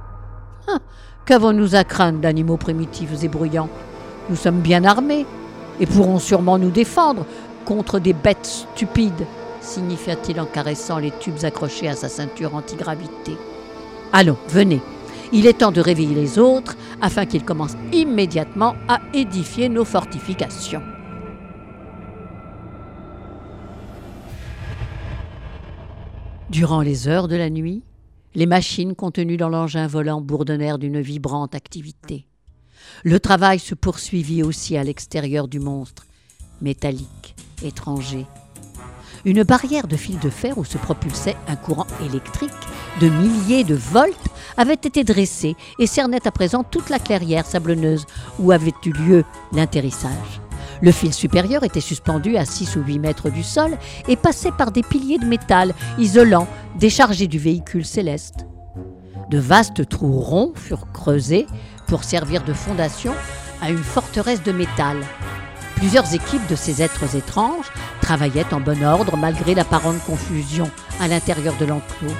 Ah, 0.68 0.80
qu'avons-nous 1.26 1.76
à 1.76 1.86
craindre 1.86 2.20
d'animaux 2.20 2.58
primitifs 2.58 3.24
et 3.24 3.30
bruyants? 3.30 3.70
Nous 4.30 4.36
sommes 4.36 4.60
bien 4.60 4.84
armés 4.84 5.26
et 5.80 5.86
pourrons 5.86 6.20
sûrement 6.20 6.58
nous 6.58 6.70
défendre 6.70 7.26
contre 7.64 8.00
des 8.00 8.14
bêtes 8.14 8.68
stupides, 8.74 9.26
signifia-t-il 9.62 10.42
en 10.42 10.46
caressant 10.46 10.98
les 10.98 11.12
tubes 11.12 11.46
accrochés 11.46 11.88
à 11.88 11.96
sa 11.96 12.10
ceinture 12.10 12.56
antigravité. 12.56 13.38
Allons, 14.12 14.38
venez, 14.50 14.82
il 15.34 15.48
est 15.48 15.60
temps 15.60 15.72
de 15.72 15.82
réveiller 15.82 16.16
les 16.16 16.40
autres 16.40 16.76
afin 17.02 17.26
qu'ils 17.26 17.44
commencent 17.44 17.78
immédiatement 17.94 18.76
à 18.88 19.00
édifier 19.14 19.70
nos 19.70 19.86
fortifications. 19.86 20.82
Durant 26.50 26.82
les 26.82 27.08
heures 27.08 27.28
de 27.28 27.36
la 27.36 27.50
nuit, 27.50 27.84
les 28.36 28.46
machines 28.46 28.96
contenues 28.96 29.38
dans 29.38 29.50
l'engin 29.50 29.88
volant 29.88 30.22
bourdonnèrent 30.22 30.78
d'une 30.78 31.02
vibrante 31.02 31.56
activité. 31.56 32.28
Le 33.04 33.20
travail 33.20 33.60
se 33.60 33.76
poursuivit 33.76 34.44
aussi 34.44 34.78
à 34.78 34.84
l'extérieur 34.84 35.48
du 35.48 35.60
monstre, 35.60 36.06
métallique, 36.62 37.36
étranger. 37.64 38.26
Une 39.26 39.42
barrière 39.42 39.88
de 39.88 39.98
fil 39.98 40.20
de 40.20 40.30
fer 40.30 40.56
où 40.56 40.64
se 40.64 40.78
propulsait 40.78 41.36
un 41.48 41.56
courant 41.56 41.88
électrique 42.08 42.52
de 43.02 43.10
milliers 43.10 43.64
de 43.64 43.74
volts 43.74 44.14
avait 44.56 44.74
été 44.76 45.04
dressée 45.04 45.56
et 45.80 45.88
cernait 45.88 46.28
à 46.28 46.32
présent 46.32 46.64
toute 46.64 46.92
la 46.92 47.00
clairière 47.00 47.48
sablonneuse 47.48 48.06
où 48.38 48.52
avait 48.52 48.74
eu 48.86 48.92
lieu 48.92 49.26
l'intérrissage. 49.52 50.42
Le 50.82 50.92
fil 50.92 51.12
supérieur 51.12 51.64
était 51.64 51.82
suspendu 51.82 52.38
à 52.38 52.46
6 52.46 52.76
ou 52.76 52.82
8 52.82 53.00
mètres 53.00 53.32
du 53.32 53.42
sol 53.42 53.76
et 54.08 54.16
passait 54.16 54.52
par 54.52 54.72
des 54.72 54.84
piliers 54.84 55.18
de 55.18 55.26
métal 55.26 55.74
isolants 55.98 56.48
déchargés 56.78 57.28
du 57.28 57.40
véhicule 57.40 57.86
céleste. 57.86 58.46
De 59.32 59.40
vastes 59.40 59.90
trous 59.90 60.20
ronds 60.20 60.54
furent 60.54 60.92
creusés 60.94 61.48
pour 61.88 62.04
servir 62.04 62.44
de 62.44 62.54
fondation 62.54 63.14
à 63.60 63.72
une 63.72 63.78
forteresse 63.78 64.44
de 64.44 64.52
métal. 64.52 64.98
Plusieurs 65.76 66.14
équipes 66.14 66.48
de 66.48 66.56
ces 66.56 66.82
êtres 66.82 67.16
étranges 67.16 67.72
travaillaient 68.02 68.54
en 68.54 68.60
bon 68.60 68.84
ordre 68.84 69.18
malgré 69.18 69.54
l'apparente 69.54 70.04
confusion 70.06 70.70
à 71.00 71.08
l'intérieur 71.08 71.56
de 71.60 71.66
l'enclos. 71.66 72.16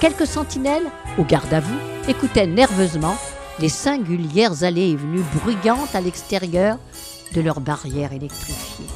Quelques 0.00 0.26
sentinelles, 0.26 0.86
au 1.18 1.24
garde 1.24 1.52
à 1.52 1.60
vous, 1.60 1.78
écoutaient 2.08 2.46
nerveusement 2.46 3.16
les 3.58 3.70
singulières 3.70 4.62
allées 4.62 4.90
et 4.90 4.96
venues 4.96 5.24
bruyantes 5.42 5.94
à 5.94 6.00
l'extérieur 6.00 6.78
de 7.32 7.40
leurs 7.40 7.60
barrières 7.60 8.12
électrifiées. 8.12 8.86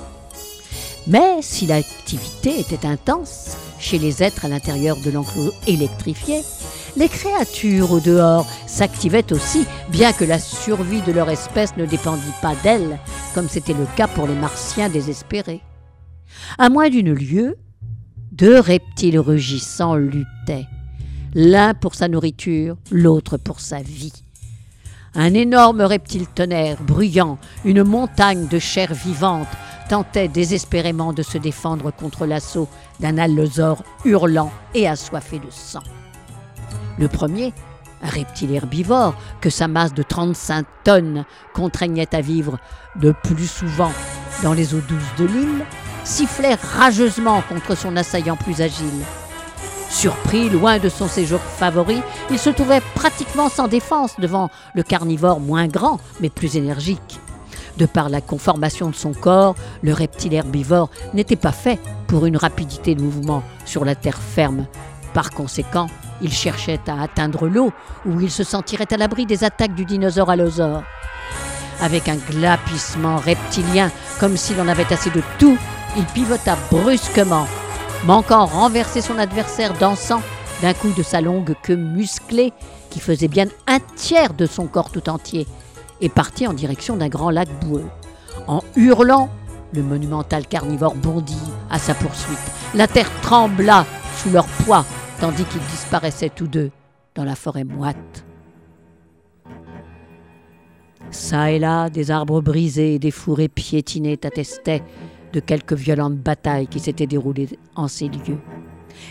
Mais 1.06 1.40
si 1.40 1.66
l'activité 1.66 2.60
était 2.60 2.86
intense 2.86 3.56
chez 3.78 3.98
les 3.98 4.22
êtres 4.22 4.44
à 4.44 4.48
l'intérieur 4.48 4.96
de 4.98 5.10
l'enclos 5.10 5.52
électrifié, 5.66 6.42
les 6.96 7.08
créatures 7.08 7.92
au 7.92 8.00
dehors 8.00 8.46
s'activaient 8.66 9.32
aussi, 9.32 9.66
bien 9.90 10.12
que 10.12 10.24
la 10.24 10.38
survie 10.38 11.02
de 11.02 11.12
leur 11.12 11.30
espèce 11.30 11.76
ne 11.76 11.86
dépendît 11.86 12.22
pas 12.42 12.54
d'elles, 12.62 12.98
comme 13.34 13.48
c'était 13.48 13.74
le 13.74 13.86
cas 13.96 14.08
pour 14.08 14.26
les 14.26 14.34
martiens 14.34 14.88
désespérés. 14.88 15.62
À 16.58 16.68
moins 16.68 16.88
d'une 16.88 17.12
lieue, 17.12 17.56
deux 18.32 18.58
reptiles 18.58 19.18
rugissants 19.18 19.96
luttaient 19.96 20.66
l'un 21.34 21.74
pour 21.74 21.94
sa 21.94 22.08
nourriture, 22.08 22.76
l'autre 22.90 23.36
pour 23.36 23.60
sa 23.60 23.80
vie. 23.80 24.12
Un 25.14 25.34
énorme 25.34 25.82
reptile 25.82 26.26
tonnerre, 26.26 26.82
bruyant, 26.82 27.38
une 27.64 27.82
montagne 27.82 28.46
de 28.46 28.58
chair 28.58 28.92
vivante, 28.94 29.48
tentait 29.88 30.28
désespérément 30.28 31.12
de 31.12 31.22
se 31.22 31.36
défendre 31.36 31.90
contre 31.90 32.26
l'assaut 32.26 32.68
d'un 33.00 33.18
allosaure 33.18 33.82
hurlant 34.04 34.52
et 34.74 34.86
assoiffé 34.86 35.38
de 35.38 35.50
sang. 35.50 35.82
Le 37.00 37.08
premier, 37.08 37.54
un 38.02 38.08
reptile 38.08 38.54
herbivore 38.54 39.14
que 39.40 39.48
sa 39.48 39.68
masse 39.68 39.94
de 39.94 40.02
35 40.02 40.66
tonnes 40.84 41.24
contraignait 41.54 42.14
à 42.14 42.20
vivre 42.20 42.58
de 42.96 43.14
plus 43.24 43.50
souvent 43.50 43.90
dans 44.42 44.52
les 44.52 44.74
eaux 44.74 44.82
douces 44.86 45.14
de 45.16 45.24
l'île, 45.24 45.64
sifflait 46.04 46.58
rageusement 46.76 47.42
contre 47.48 47.74
son 47.74 47.96
assaillant 47.96 48.36
plus 48.36 48.60
agile. 48.60 49.00
Surpris, 49.88 50.50
loin 50.50 50.78
de 50.78 50.90
son 50.90 51.08
séjour 51.08 51.40
favori, 51.40 52.02
il 52.30 52.38
se 52.38 52.50
trouvait 52.50 52.82
pratiquement 52.94 53.48
sans 53.48 53.66
défense 53.66 54.20
devant 54.20 54.50
le 54.74 54.82
carnivore 54.82 55.40
moins 55.40 55.68
grand 55.68 56.00
mais 56.20 56.28
plus 56.28 56.56
énergique. 56.56 57.18
De 57.78 57.86
par 57.86 58.10
la 58.10 58.20
conformation 58.20 58.90
de 58.90 58.94
son 58.94 59.14
corps, 59.14 59.54
le 59.82 59.94
reptile 59.94 60.34
herbivore 60.34 60.90
n'était 61.14 61.34
pas 61.34 61.52
fait 61.52 61.80
pour 62.08 62.26
une 62.26 62.36
rapidité 62.36 62.94
de 62.94 63.00
mouvement 63.00 63.42
sur 63.64 63.86
la 63.86 63.94
terre 63.94 64.18
ferme. 64.18 64.66
Par 65.14 65.30
conséquent, 65.30 65.88
il 66.22 66.32
cherchait 66.32 66.80
à 66.86 67.02
atteindre 67.02 67.48
l'eau 67.48 67.72
où 68.06 68.20
il 68.20 68.30
se 68.30 68.44
sentirait 68.44 68.92
à 68.92 68.96
l'abri 68.96 69.26
des 69.26 69.44
attaques 69.44 69.74
du 69.74 69.84
dinosaure 69.84 70.30
allosaure. 70.30 70.82
Avec 71.80 72.08
un 72.08 72.16
glapissement 72.16 73.16
reptilien, 73.16 73.90
comme 74.18 74.36
s'il 74.36 74.60
en 74.60 74.68
avait 74.68 74.92
assez 74.92 75.10
de 75.10 75.22
tout, 75.38 75.56
il 75.96 76.04
pivota 76.04 76.56
brusquement 76.70 77.46
manquant 78.04 78.46
renverser 78.46 79.00
son 79.00 79.18
adversaire 79.18 79.74
dansant 79.74 80.22
d'un 80.62 80.74
coup 80.74 80.92
de 80.96 81.02
sa 81.02 81.20
longue 81.20 81.54
queue 81.62 81.76
musclée 81.76 82.52
qui 82.90 83.00
faisait 83.00 83.28
bien 83.28 83.46
un 83.66 83.78
tiers 83.96 84.34
de 84.34 84.46
son 84.46 84.66
corps 84.66 84.90
tout 84.90 85.08
entier, 85.08 85.46
et 86.00 86.08
partit 86.08 86.46
en 86.46 86.52
direction 86.52 86.96
d'un 86.96 87.08
grand 87.08 87.30
lac 87.30 87.48
boueux. 87.60 87.86
En 88.46 88.62
hurlant, 88.74 89.28
le 89.72 89.82
monumental 89.82 90.46
carnivore 90.46 90.94
bondit 90.94 91.36
à 91.70 91.78
sa 91.78 91.94
poursuite. 91.94 92.38
La 92.74 92.88
terre 92.88 93.10
trembla 93.22 93.86
sous 94.16 94.30
leur 94.30 94.46
poids, 94.46 94.84
tandis 95.20 95.44
qu'ils 95.44 95.60
disparaissaient 95.60 96.30
tous 96.30 96.48
deux 96.48 96.70
dans 97.14 97.24
la 97.24 97.34
forêt 97.34 97.64
moite. 97.64 98.24
Ça 101.10 101.50
et 101.50 101.58
là, 101.58 101.90
des 101.90 102.10
arbres 102.10 102.40
brisés 102.40 102.94
et 102.94 102.98
des 102.98 103.10
fourrés 103.10 103.48
piétinés 103.48 104.18
attestaient 104.24 104.82
de 105.32 105.40
quelques 105.40 105.74
violentes 105.74 106.16
batailles 106.16 106.68
qui 106.68 106.80
s'étaient 106.80 107.06
déroulées 107.06 107.48
en 107.76 107.86
ces 107.86 108.08
lieux. 108.08 108.38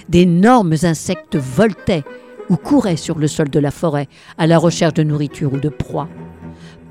D'énormes 0.08 0.75
insectes 0.84 1.36
voltaient 1.36 2.04
ou 2.50 2.56
couraient 2.56 2.98
sur 2.98 3.20
le 3.20 3.28
sol 3.28 3.50
de 3.50 3.60
la 3.60 3.72
forêt 3.72 4.08
à 4.38 4.48
la 4.48 4.58
recherche 4.58 4.96
de 4.96 5.04
nourriture 5.04 5.54
ou 5.54 5.58
de 5.58 5.70
proie. 5.70 6.10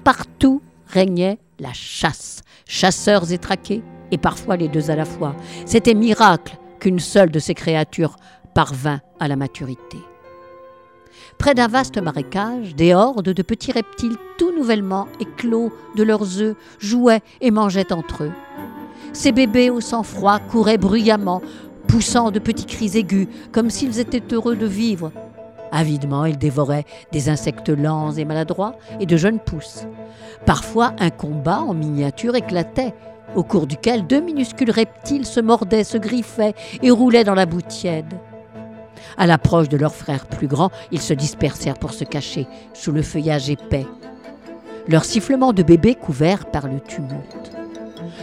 Partout 0.04 0.62
régnait 0.86 1.38
la 1.58 1.72
chasse, 1.72 2.42
chasseurs 2.66 3.32
et 3.32 3.38
traqués, 3.38 3.82
et 4.10 4.18
parfois 4.18 4.56
les 4.56 4.68
deux 4.68 4.90
à 4.90 4.96
la 4.96 5.04
fois. 5.04 5.34
C'était 5.66 5.94
miracle 5.94 6.56
qu'une 6.78 7.00
seule 7.00 7.30
de 7.30 7.38
ces 7.38 7.54
créatures 7.54 8.16
parvint 8.58 9.00
à 9.20 9.28
la 9.28 9.36
maturité. 9.36 9.98
Près 11.38 11.54
d'un 11.54 11.68
vaste 11.68 11.96
marécage, 12.02 12.74
des 12.74 12.92
hordes 12.92 13.28
de 13.28 13.42
petits 13.42 13.70
reptiles 13.70 14.16
tout 14.36 14.50
nouvellement 14.50 15.06
éclos 15.20 15.72
de 15.94 16.02
leurs 16.02 16.40
œufs 16.42 16.56
jouaient 16.80 17.20
et 17.40 17.52
mangeaient 17.52 17.92
entre 17.92 18.24
eux. 18.24 18.32
Ces 19.12 19.30
bébés 19.30 19.70
au 19.70 19.80
sang-froid 19.80 20.40
couraient 20.40 20.76
bruyamment 20.76 21.40
poussant 21.86 22.32
de 22.32 22.40
petits 22.40 22.66
cris 22.66 22.98
aigus, 22.98 23.28
comme 23.52 23.70
s'ils 23.70 24.00
étaient 24.00 24.34
heureux 24.34 24.56
de 24.56 24.66
vivre. 24.66 25.12
Avidement, 25.70 26.24
ils 26.24 26.36
dévoraient 26.36 26.84
des 27.12 27.28
insectes 27.28 27.68
lents 27.68 28.10
et 28.10 28.24
maladroits 28.24 28.74
et 28.98 29.06
de 29.06 29.16
jeunes 29.16 29.38
pousses. 29.38 29.86
Parfois, 30.46 30.94
un 30.98 31.10
combat 31.10 31.60
en 31.60 31.74
miniature 31.74 32.34
éclatait, 32.34 32.92
au 33.36 33.44
cours 33.44 33.68
duquel 33.68 34.08
deux 34.08 34.20
minuscules 34.20 34.72
reptiles 34.72 35.26
se 35.26 35.38
mordaient, 35.38 35.84
se 35.84 35.96
griffaient 35.96 36.56
et 36.82 36.90
roulaient 36.90 37.22
dans 37.22 37.36
la 37.36 37.46
boue 37.46 37.62
tiède. 37.62 38.18
À 39.18 39.26
l'approche 39.26 39.68
de 39.68 39.76
leurs 39.76 39.94
frères 39.94 40.26
plus 40.26 40.46
grands, 40.46 40.70
ils 40.92 41.00
se 41.00 41.12
dispersèrent 41.12 41.78
pour 41.78 41.92
se 41.92 42.04
cacher 42.04 42.46
sous 42.72 42.92
le 42.92 43.02
feuillage 43.02 43.50
épais. 43.50 43.86
Leur 44.86 45.04
sifflement 45.04 45.52
de 45.52 45.64
bébé 45.64 45.96
couvert 45.96 46.46
par 46.46 46.68
le 46.68 46.80
tumulte. 46.80 47.52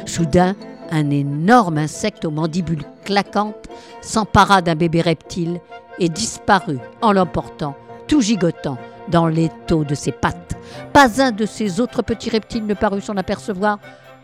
Soudain, 0.06 0.56
un 0.92 1.10
énorme 1.10 1.78
insecte 1.78 2.24
aux 2.24 2.32
mandibules 2.32 2.86
claquantes 3.04 3.68
s'empara 4.02 4.62
d'un 4.62 4.76
bébé 4.76 5.02
reptile 5.02 5.60
et 6.00 6.10
disparut 6.10 6.80
en 7.02 7.12
l'emportant, 7.12 7.76
tout 8.08 8.22
gigotant, 8.22 8.78
dans 9.10 9.28
l'étau 9.28 9.84
de 9.84 9.96
ses 9.96 10.12
pattes. 10.12 10.56
Pas 10.94 11.22
un 11.22 11.32
de 11.32 11.46
ces 11.46 11.80
autres 11.80 12.02
petits 12.02 12.30
reptiles 12.30 12.66
ne 12.66 12.74
parut 12.74 13.02
s'en 13.02 13.18
apercevoir, 13.18 13.80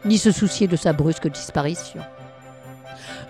ni 0.05 0.17
se 0.17 0.31
soucier 0.31 0.67
de 0.67 0.75
sa 0.75 0.93
brusque 0.93 1.29
disparition. 1.29 2.01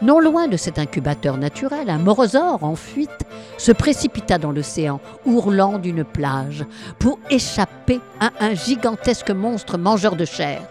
Non 0.01 0.20
loin 0.20 0.48
de 0.48 0.58
cet 0.58 0.79
incubateur 0.79 1.38
naturel, 1.38 1.89
un 1.89 2.00
morosaure 2.00 2.63
en 2.63 2.75
fuite 2.75 3.10
se 3.58 3.72
précipita 3.72 4.39
dans 4.39 4.51
l'océan, 4.51 5.00
ourlant 5.25 5.77
d'une 5.77 6.03
plage, 6.03 6.65
pour 6.98 7.20
échapper 7.29 8.00
à 8.20 8.31
un 8.39 8.55
gigantesque 8.55 9.29
monstre 9.29 9.77
mangeur 9.77 10.15
de 10.15 10.25
chair. 10.25 10.62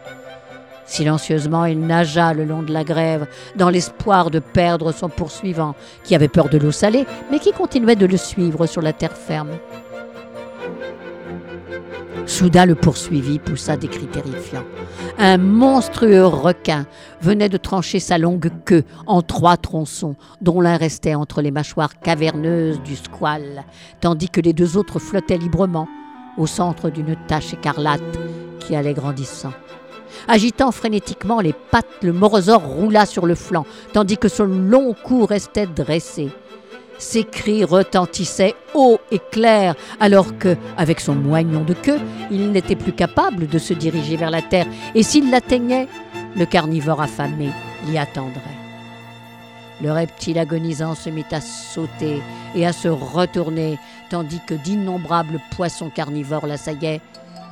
Silencieusement, 0.84 1.66
il 1.66 1.78
nagea 1.86 2.34
le 2.34 2.44
long 2.44 2.64
de 2.64 2.72
la 2.72 2.82
grève, 2.82 3.28
dans 3.54 3.70
l'espoir 3.70 4.32
de 4.32 4.40
perdre 4.40 4.90
son 4.90 5.08
poursuivant, 5.08 5.76
qui 6.02 6.16
avait 6.16 6.26
peur 6.26 6.48
de 6.48 6.58
l'eau 6.58 6.72
salée, 6.72 7.06
mais 7.30 7.38
qui 7.38 7.52
continuait 7.52 7.94
de 7.94 8.06
le 8.06 8.16
suivre 8.16 8.66
sur 8.66 8.82
la 8.82 8.92
terre 8.92 9.16
ferme. 9.16 9.50
Soudain, 12.26 12.66
le 12.66 12.74
poursuivi 12.74 13.38
poussa 13.38 13.76
des 13.76 13.88
cris 13.88 14.06
terrifiants. 14.06 14.64
Un 15.18 15.38
monstrueux 15.38 16.26
requin 16.26 16.86
venait 17.20 17.48
de 17.48 17.56
trancher 17.56 17.98
sa 18.00 18.18
longue 18.18 18.50
queue 18.64 18.84
en 19.06 19.22
trois 19.22 19.56
tronçons, 19.56 20.16
dont 20.40 20.60
l'un 20.60 20.76
restait 20.76 21.14
entre 21.14 21.42
les 21.42 21.50
mâchoires 21.50 21.98
caverneuses 22.00 22.80
du 22.82 22.96
squale, 22.96 23.64
tandis 24.00 24.28
que 24.28 24.40
les 24.40 24.52
deux 24.52 24.76
autres 24.76 24.98
flottaient 24.98 25.38
librement, 25.38 25.88
au 26.38 26.46
centre 26.46 26.90
d'une 26.90 27.16
tache 27.26 27.52
écarlate 27.52 28.18
qui 28.60 28.76
allait 28.76 28.94
grandissant. 28.94 29.52
Agitant 30.28 30.72
frénétiquement 30.72 31.40
les 31.40 31.52
pattes, 31.52 31.86
le 32.02 32.12
morosaure 32.12 32.64
roula 32.64 33.06
sur 33.06 33.26
le 33.26 33.34
flanc, 33.34 33.66
tandis 33.92 34.18
que 34.18 34.28
son 34.28 34.44
long 34.44 34.94
cou 35.04 35.26
restait 35.26 35.66
dressé. 35.66 36.30
Ses 37.00 37.24
cris 37.24 37.64
retentissaient 37.64 38.54
haut 38.74 38.98
et 39.10 39.20
clair, 39.32 39.74
alors 40.00 40.36
que, 40.36 40.54
avec 40.76 41.00
son 41.00 41.14
moignon 41.14 41.64
de 41.64 41.72
queue, 41.72 41.98
il 42.30 42.52
n'était 42.52 42.76
plus 42.76 42.92
capable 42.92 43.46
de 43.46 43.58
se 43.58 43.72
diriger 43.72 44.18
vers 44.18 44.30
la 44.30 44.42
terre, 44.42 44.66
et 44.94 45.02
s'il 45.02 45.30
l'atteignait, 45.30 45.88
le 46.36 46.44
carnivore 46.44 47.00
affamé 47.00 47.48
l'y 47.86 47.96
attendrait. 47.96 48.40
Le 49.82 49.90
reptile 49.92 50.38
agonisant 50.38 50.94
se 50.94 51.08
mit 51.08 51.24
à 51.30 51.40
sauter 51.40 52.20
et 52.54 52.66
à 52.66 52.74
se 52.74 52.88
retourner, 52.88 53.78
tandis 54.10 54.40
que 54.46 54.54
d'innombrables 54.54 55.40
poissons 55.56 55.88
carnivores 55.88 56.46
l'assaillaient, 56.46 57.00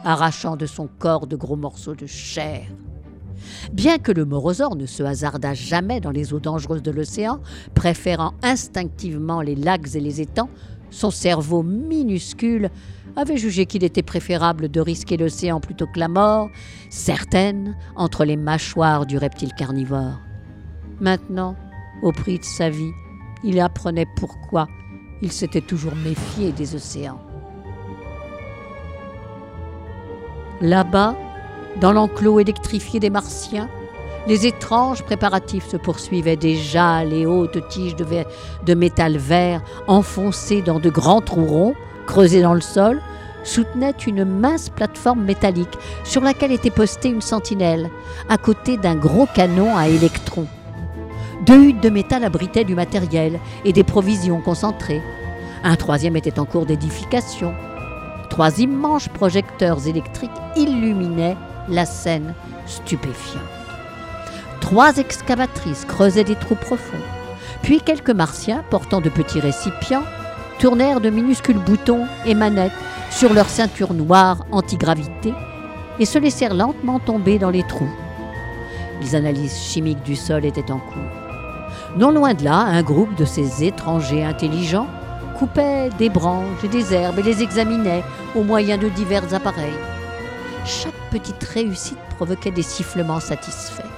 arrachant 0.05 0.57
de 0.57 0.67
son 0.67 0.91
corps 0.99 1.27
de 1.27 1.37
gros 1.37 1.57
morceaux 1.57 1.95
de 1.95 2.07
chair. 2.07 2.67
Bien 3.73 3.99
que 3.99 4.13
le 4.13 4.25
morosaure 4.25 4.77
ne 4.77 4.87
se 4.87 5.03
hasardât 5.03 5.55
jamais 5.55 6.01
dans 6.01 6.11
les 6.11 6.33
eaux 6.33 6.41
dangereuses 6.41 6.83
de 6.83 6.91
l'océan, 6.91 7.41
préférant 7.75 8.35
instinctivement 8.43 9.41
les 9.41 9.55
lacs 9.55 9.95
et 9.95 10.01
les 10.01 10.21
étangs, 10.21 10.51
son 10.91 11.11
cerveau 11.11 11.63
minuscule 11.63 12.71
avait 13.17 13.37
jugé 13.37 13.67
qu'il 13.67 13.85
était 13.85 14.03
préférable 14.03 14.69
de 14.69 14.81
risquer 14.81 15.17
l'océan 15.17 15.61
plutôt 15.61 15.87
que 15.87 15.99
la 15.99 16.09
mort, 16.09 16.51
certaine 16.89 17.77
entre 17.97 18.25
les 18.25 18.37
mâchoires 18.37 19.07
du 19.07 19.19
reptile 19.19 19.53
carnivore. 19.55 20.19
Maintenant, 21.01 21.57
au 22.03 22.13
prix 22.13 22.39
de 22.39 22.45
sa 22.45 22.71
vie, 22.71 22.93
il 23.45 23.61
apprenait 23.61 24.07
pourquoi 24.17 24.69
il 25.23 25.33
s'était 25.33 25.61
toujours 25.61 25.95
méfié 25.97 26.53
des 26.53 26.75
océans. 26.75 27.21
Là-bas, 30.61 31.17
dans 31.81 31.93
l'enclos 31.93 32.41
électrifié 32.41 32.99
des 33.01 33.11
Martiens, 33.11 33.69
les 34.27 34.47
étranges 34.47 35.03
préparatifs 35.03 35.69
se 35.69 35.77
poursuivaient 35.77 36.37
déjà, 36.37 37.05
les 37.05 37.25
hautes 37.25 37.67
tiges 37.69 37.97
de, 37.97 38.75
métal 38.75 39.17
vert 39.17 39.63
enfoncées 39.87 40.61
dans 40.61 40.81
de 40.81 40.91
grands 40.91 41.21
trous 41.21 41.47
ronds, 41.47 41.75
creusés 42.07 42.43
dans 42.43 42.55
le 42.55 42.61
sol, 42.61 43.01
soutenaient 43.45 43.95
une 44.07 44.25
mince 44.25 44.69
plateforme 44.69 45.25
métallique 45.25 45.79
sur 46.05 46.21
laquelle 46.21 46.53
était 46.53 46.71
postée 46.71 47.09
une 47.09 47.23
sentinelle, 47.23 47.89
à 48.29 48.37
côté 48.37 48.77
d'un 48.77 48.97
gros 48.97 49.27
canon 49.35 49.77
à 49.77 49.89
électrons. 49.89 50.49
Deux 51.47 51.69
huttes 51.69 51.83
de 51.83 51.91
métal 51.91 52.25
abritaient 52.25 52.65
du 52.65 52.75
matériel 52.75 53.39
et 53.65 53.73
des 53.73 53.85
provisions 53.85 54.41
concentrées. 54.41 55.03
Un 55.65 55.77
troisième 55.77 56.17
était 56.17 56.39
en 56.39 56.45
cours 56.45 56.67
d'édification. 56.67 57.55
Trois 58.29 58.59
immenses 58.59 59.09
projecteurs 59.09 59.87
électriques 59.87 60.31
illuminaient 60.57 61.37
la 61.69 61.87
scène 61.87 62.35
stupéfiante. 62.67 63.43
Trois 64.61 64.97
excavatrices 64.97 65.85
creusaient 65.85 66.25
des 66.25 66.35
trous 66.35 66.57
profonds, 66.57 66.97
puis 67.63 67.81
quelques 67.81 68.11
martiens 68.11 68.65
portant 68.71 69.01
de 69.01 69.09
petits 69.09 69.41
récipients 69.41 70.05
tournèrent 70.59 71.01
de 71.01 71.11
minuscules 71.11 71.59
boutons 71.59 72.07
et 72.27 72.35
manettes 72.35 72.73
sur 73.11 73.33
leur 73.33 73.49
ceinture 73.49 73.95
noire 73.95 74.45
antigravité 74.51 75.33
et 75.99 76.05
se 76.05 76.19
laissèrent 76.19 76.55
lentement 76.55 76.99
tomber 76.99 77.39
dans 77.39 77.51
les 77.51 77.63
trous. 77.63 77.91
Les 79.01 79.15
analyses 79.15 79.57
chimiques 79.57 80.03
du 80.03 80.17
sol 80.17 80.45
étaient 80.45 80.71
en 80.71 80.79
cours. 80.79 81.19
Non 81.97 82.11
loin 82.11 82.35
de 82.35 82.45
là, 82.45 82.59
un 82.59 82.83
groupe 82.83 83.15
de 83.15 83.25
ces 83.25 83.65
étrangers 83.65 84.25
intelligents 84.25 84.89
coupait 85.39 85.91
des 85.99 86.11
branches 86.11 86.65
et 86.65 86.69
des 86.69 86.93
herbes 86.93 87.19
et 87.19 87.23
les 87.23 87.43
examinait 87.43 88.03
au 88.35 88.43
moyen 88.43 88.77
de 88.77 88.89
divers 88.89 89.33
appareils. 89.33 89.98
Chaque 90.69 91.11
petite 91.11 91.43
réussite 91.45 91.99
provoquait 92.17 92.51
des 92.51 92.63
sifflements 92.63 93.21
satisfaits. 93.21 93.89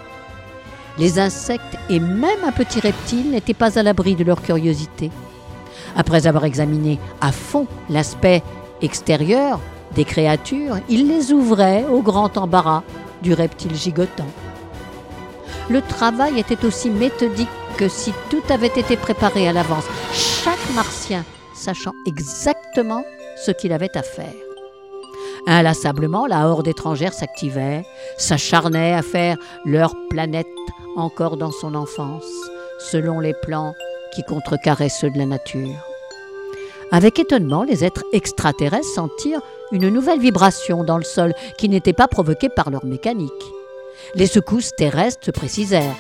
Les 0.98 1.18
insectes 1.18 1.76
et 1.88 1.98
même 1.98 2.44
un 2.44 2.52
petit 2.52 2.78
reptile 2.78 3.32
n'étaient 3.32 3.54
pas 3.54 3.76
à 3.76 3.82
l'abri 3.82 4.14
de 4.14 4.22
leur 4.22 4.40
curiosité. 4.40 5.10
Après 5.96 6.28
avoir 6.28 6.44
examiné 6.44 7.00
à 7.20 7.32
fond 7.32 7.66
l'aspect 7.88 8.44
extérieur 8.82 9.58
des 9.96 10.04
créatures, 10.04 10.76
ils 10.88 11.08
les 11.08 11.32
ouvraient 11.32 11.84
au 11.90 12.02
grand 12.02 12.36
embarras 12.38 12.84
du 13.20 13.34
reptile 13.34 13.74
gigotant. 13.74 14.30
Le 15.68 15.82
travail 15.82 16.38
était 16.38 16.64
aussi 16.64 16.88
méthodique 16.88 17.48
que 17.78 17.88
si 17.88 18.12
tout 18.30 18.42
avait 18.48 18.68
été 18.68 18.96
préparé 18.96 19.48
à 19.48 19.52
l'avance, 19.52 19.86
chaque 20.12 20.74
martien 20.76 21.24
sachant 21.52 21.94
exactement 22.06 23.02
ce 23.44 23.50
qu'il 23.50 23.72
avait 23.72 23.96
à 23.96 24.02
faire. 24.02 24.49
Inlassablement, 25.46 26.26
la 26.26 26.48
horde 26.48 26.68
étrangère 26.68 27.12
s'activait, 27.12 27.84
s'acharnait 28.18 28.94
à 28.94 29.02
faire 29.02 29.36
leur 29.64 29.94
planète 30.08 30.46
encore 30.96 31.36
dans 31.36 31.50
son 31.50 31.74
enfance, 31.74 32.24
selon 32.78 33.20
les 33.20 33.34
plans 33.42 33.74
qui 34.14 34.22
contrecarraient 34.22 34.88
ceux 34.88 35.10
de 35.10 35.18
la 35.18 35.26
nature. 35.26 35.76
Avec 36.92 37.18
étonnement, 37.18 37.62
les 37.62 37.84
êtres 37.84 38.04
extraterrestres 38.12 38.84
sentirent 38.84 39.42
une 39.70 39.88
nouvelle 39.88 40.18
vibration 40.18 40.82
dans 40.82 40.98
le 40.98 41.04
sol 41.04 41.32
qui 41.56 41.68
n'était 41.68 41.92
pas 41.92 42.08
provoquée 42.08 42.48
par 42.48 42.70
leur 42.70 42.84
mécanique. 42.84 43.30
Les 44.16 44.26
secousses 44.26 44.72
terrestres 44.76 45.26
se 45.26 45.30
précisèrent. 45.30 45.96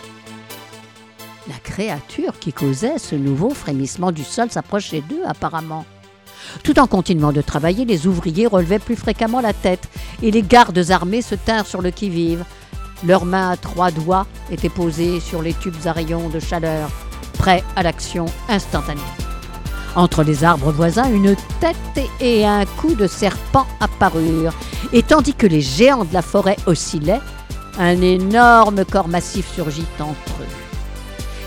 La 1.48 1.58
créature 1.62 2.38
qui 2.38 2.52
causait 2.52 2.98
ce 2.98 3.14
nouveau 3.14 3.50
frémissement 3.50 4.12
du 4.12 4.24
sol 4.24 4.50
s'approchait 4.50 5.02
d'eux 5.08 5.22
apparemment. 5.24 5.84
Tout 6.62 6.78
en 6.78 6.86
continuant 6.86 7.32
de 7.32 7.40
travailler, 7.40 7.84
les 7.84 8.06
ouvriers 8.06 8.46
relevaient 8.46 8.78
plus 8.78 8.96
fréquemment 8.96 9.40
la 9.40 9.52
tête 9.52 9.88
et 10.22 10.30
les 10.30 10.42
gardes 10.42 10.90
armés 10.90 11.22
se 11.22 11.34
tinrent 11.34 11.66
sur 11.66 11.82
le 11.82 11.90
qui-vive. 11.90 12.44
Leurs 13.06 13.24
mains 13.24 13.50
à 13.50 13.56
trois 13.56 13.90
doigts 13.90 14.26
étaient 14.50 14.68
posées 14.68 15.20
sur 15.20 15.42
les 15.42 15.54
tubes 15.54 15.86
à 15.86 15.92
rayons 15.92 16.28
de 16.28 16.38
chaleur, 16.38 16.90
prêts 17.38 17.64
à 17.76 17.82
l'action 17.82 18.26
instantanée. 18.48 19.00
Entre 19.96 20.22
les 20.22 20.44
arbres 20.44 20.70
voisins, 20.70 21.10
une 21.10 21.34
tête 21.60 21.76
et 22.20 22.46
un 22.46 22.64
coup 22.64 22.94
de 22.94 23.06
serpent 23.06 23.66
apparurent, 23.80 24.54
et 24.92 25.02
tandis 25.02 25.34
que 25.34 25.46
les 25.46 25.62
géants 25.62 26.04
de 26.04 26.14
la 26.14 26.22
forêt 26.22 26.56
oscillaient, 26.66 27.20
un 27.78 28.00
énorme 28.02 28.84
corps 28.84 29.08
massif 29.08 29.52
surgit 29.52 29.86
entre 29.98 30.42
eux. 30.42 30.59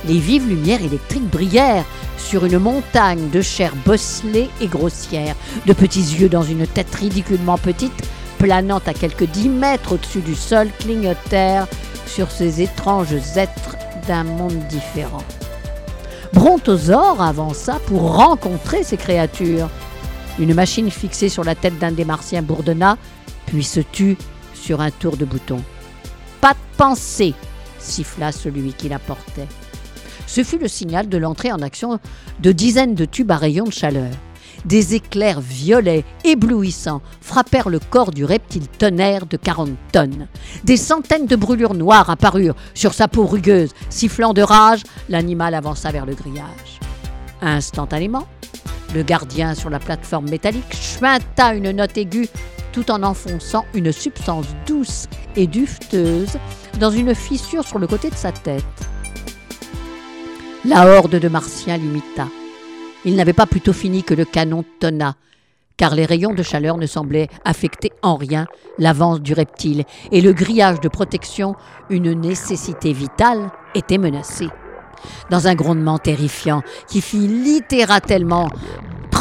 Les 0.08 0.20
vives 0.20 0.48
lumières 0.48 0.84
électriques 0.84 1.30
brillèrent 1.30 1.86
sur 2.18 2.46
une 2.46 2.60
montagne 2.60 3.30
de 3.30 3.42
chair 3.42 3.74
bosselée 3.86 4.50
et 4.60 4.68
grossière, 4.68 5.36
de 5.66 5.74
petits 5.74 6.02
yeux 6.02 6.30
dans 6.30 6.44
une 6.44 6.68
tête 6.68 6.94
ridiculement 6.94 7.58
petite, 7.58 7.94
planant 8.38 8.82
à 8.86 8.94
quelques 8.94 9.26
dix 9.26 9.48
mètres 9.48 9.94
au-dessus 9.94 10.22
du 10.22 10.36
sol, 10.36 10.68
clignotèrent 10.80 11.68
sur 12.06 12.30
ces 12.32 12.62
étranges 12.62 13.14
êtres 13.38 13.78
d'un 14.08 14.26
monde 14.26 14.60
différent. 14.68 15.24
Brontosaure 16.34 17.22
avança 17.22 17.80
pour 17.86 18.16
rencontrer 18.16 18.84
ces 18.84 18.98
créatures. 18.98 19.70
Une 20.40 20.54
machine 20.54 20.90
fixée 20.92 21.30
sur 21.30 21.44
la 21.44 21.56
tête 21.56 21.78
d'un 21.80 21.92
des 21.92 22.06
martiens 22.06 22.42
bourdonna, 22.42 22.98
puis 23.46 23.64
se 23.64 23.80
tut 23.80 24.18
sur 24.54 24.82
un 24.82 24.92
tour 24.92 25.16
de 25.16 25.26
bouton. 25.26 25.62
Pas 26.42 26.54
de 26.54 26.78
pensée, 26.78 27.36
siffla 27.80 28.32
celui 28.32 28.74
qui 28.74 28.90
la 28.90 29.00
portait. 29.00 29.48
Ce 30.34 30.44
fut 30.44 30.58
le 30.58 30.68
signal 30.68 31.10
de 31.10 31.18
l'entrée 31.20 31.52
en 31.52 31.62
action 31.62 32.00
de 32.40 32.52
dizaines 32.52 32.96
de 32.96 33.06
tubes 33.06 33.30
à 33.30 33.38
rayons 33.38 33.66
de 33.66 33.72
chaleur. 33.72 34.10
Des 34.66 34.96
éclairs 34.96 35.42
violets 35.42 36.04
éblouissants 36.24 37.04
frappèrent 37.22 37.70
le 37.70 37.78
corps 37.78 38.10
du 38.10 38.26
reptile 38.26 38.68
tonnerre 38.68 39.28
de 39.28 39.38
40 39.38 39.70
tonnes. 39.92 40.28
Des 40.64 40.76
centaines 40.76 41.28
de 41.28 41.36
brûlures 41.36 41.76
noires 41.76 42.10
apparurent 42.10 42.56
sur 42.74 42.96
sa 42.96 43.08
peau 43.08 43.28
rugueuse. 43.28 43.74
Sifflant 43.92 44.34
de 44.34 44.42
rage, 44.42 44.82
l'animal 45.08 45.54
avança 45.54 45.92
vers 45.92 46.08
le 46.08 46.16
grillage. 46.16 46.80
Instantanément, 47.44 48.26
le 48.96 49.04
gardien 49.04 49.54
sur 49.54 49.70
la 49.70 49.78
plateforme 49.78 50.32
métallique 50.32 50.74
chuinta 50.74 51.54
une 51.54 51.70
note 51.70 51.96
aiguë 51.96 52.28
tout 52.72 52.90
en 52.90 53.04
enfonçant 53.04 53.66
une 53.76 53.92
substance 53.92 54.48
douce 54.66 55.06
et 55.36 55.46
dufteuse 55.46 56.40
dans 56.80 56.90
une 56.90 57.14
fissure 57.14 57.68
sur 57.68 57.78
le 57.78 57.86
côté 57.86 58.10
de 58.10 58.16
sa 58.16 58.32
tête. 58.32 58.64
La 60.66 60.88
horde 60.88 61.20
de 61.20 61.28
Martiens 61.28 61.76
l'imita. 61.76 62.30
Il 63.04 63.18
n'avait 63.18 63.34
pas 63.34 63.46
plutôt 63.46 63.74
fini 63.74 64.02
que 64.02 64.14
le 64.14 64.24
canon 64.24 64.64
tonna, 64.80 65.16
car 65.76 65.94
les 65.94 66.06
rayons 66.06 66.34
de 66.34 66.42
chaleur 66.42 66.78
ne 66.78 66.86
semblaient 66.86 67.28
affecter 67.44 67.92
en 68.02 68.16
rien 68.16 68.48
l'avance 68.78 69.20
du 69.20 69.34
reptile, 69.34 69.84
et 70.14 70.22
le 70.22 70.32
grillage 70.32 70.80
de 70.80 70.88
protection, 70.88 71.56
une 71.90 72.14
nécessité 72.14 72.94
vitale, 72.94 73.52
était 73.76 73.98
menacé. 73.98 74.48
Dans 75.30 75.50
un 75.50 75.56
grondement 75.56 75.98
terrifiant 75.98 76.62
qui 76.88 77.02
fit 77.02 77.28
littéralement 77.28 78.48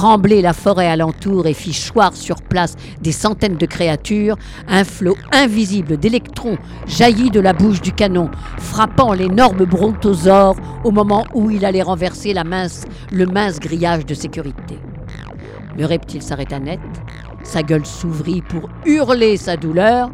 trembler 0.03 0.43
la 0.43 0.53
forêt 0.53 0.89
alentour 0.89 1.47
et 1.47 1.55
fit 1.55 1.79
choir 1.93 2.17
sur 2.17 2.43
place 2.43 2.75
des 3.01 3.13
centaines 3.13 3.57
de 3.57 3.67
créatures, 3.67 4.37
un 4.67 4.83
flot 4.83 5.15
invisible 5.31 5.97
d'électrons 5.97 6.59
jaillit 6.89 7.31
de 7.31 7.39
la 7.39 7.53
bouche 7.53 7.81
du 7.81 7.93
canon, 7.93 8.29
frappant 8.59 9.13
l'énorme 9.13 9.65
brontosaure 9.65 10.57
au 10.83 10.91
moment 10.91 11.25
où 11.35 11.51
il 11.51 11.65
allait 11.65 11.83
renverser 11.83 12.35
le 12.35 13.27
mince 13.27 13.61
grillage 13.61 14.05
de 14.05 14.15
sécurité. 14.15 14.77
Le 15.79 15.87
reptile 15.87 16.21
s'arrêta 16.21 16.59
net, 16.59 16.81
sa 17.45 17.63
gueule 17.63 17.87
s'ouvrit 17.87 18.43
pour 18.43 18.71
hurler 18.85 19.37
sa 19.37 19.57
douleur, 19.57 20.11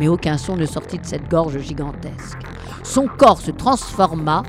mais 0.00 0.08
aucun 0.08 0.36
son 0.36 0.56
ne 0.56 0.66
sortit 0.66 0.98
de 0.98 1.06
cette 1.06 1.30
gorge 1.30 1.60
gigantesque. 1.60 2.40
Son 2.82 3.06
corps 3.06 3.40
se 3.40 3.52
transforma 3.52 4.42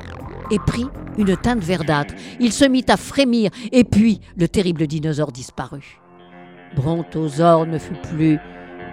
et 0.49 0.57
prit 0.57 0.87
une 1.19 1.37
teinte 1.37 1.63
verdâtre. 1.63 2.15
Il 2.39 2.51
se 2.51 2.65
mit 2.65 2.85
à 2.87 2.97
frémir, 2.97 3.51
et 3.71 3.83
puis 3.83 4.21
le 4.37 4.47
terrible 4.47 4.87
dinosaure 4.87 5.31
disparut. 5.31 5.99
Brontosaure 6.75 7.67
ne 7.67 7.77
fut 7.77 7.93
plus 8.13 8.39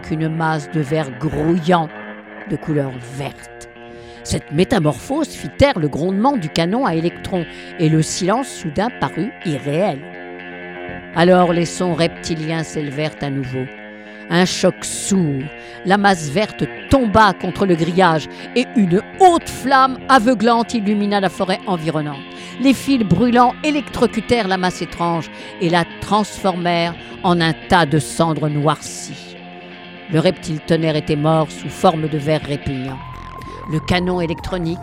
qu'une 0.03 0.29
masse 0.29 0.71
de 0.73 0.81
verre 0.81 1.19
grouillant 1.19 1.89
de 2.51 2.57
couleur 2.57 2.91
verte. 3.17 3.69
Cette 4.25 4.51
métamorphose 4.51 5.29
fit 5.29 5.51
taire 5.57 5.79
le 5.79 5.89
grondement 5.89 6.37
du 6.37 6.49
canon 6.49 6.85
à 6.85 6.95
électrons, 6.95 7.47
et 7.79 7.89
le 7.89 8.03
silence 8.03 8.49
soudain 8.49 8.89
parut 9.01 9.33
irréel. 9.45 10.01
Alors 11.15 11.53
les 11.53 11.65
sons 11.65 11.95
reptiliens 11.95 12.65
s'élevèrent 12.65 13.17
à 13.23 13.31
nouveau. 13.31 13.65
Un 14.29 14.45
choc 14.45 14.85
sourd. 14.85 15.45
La 15.85 15.97
masse 15.97 16.29
verte 16.31 16.65
tomba 16.91 17.33
contre 17.33 17.65
le 17.65 17.77
grillage 17.77 18.29
et 18.57 18.67
une 18.75 19.01
haute 19.21 19.49
flamme 19.49 19.99
aveuglante 20.09 20.75
illumina 20.75 21.21
la 21.21 21.29
forêt 21.29 21.61
environnante. 21.67 22.19
Les 22.61 22.75
fils 22.75 23.05
brûlants 23.05 23.55
électrocutèrent 23.62 24.49
la 24.49 24.57
masse 24.57 24.83
étrange 24.83 25.31
et 25.61 25.69
la 25.69 25.85
transformèrent 26.01 26.95
en 27.23 27.41
un 27.41 27.53
tas 27.69 27.87
de 27.87 27.99
cendres 27.99 28.49
noircies. 28.49 29.37
Le 30.12 30.21
reptile 30.21 30.61
tonnerre 30.61 30.97
était 30.97 31.17
mort 31.17 31.51
sous 31.51 31.69
forme 31.69 32.09
de 32.09 32.19
verre 32.19 32.43
répugnant. 32.43 32.99
Le 33.71 33.81
canon 33.81 34.21
électronique, 34.21 34.79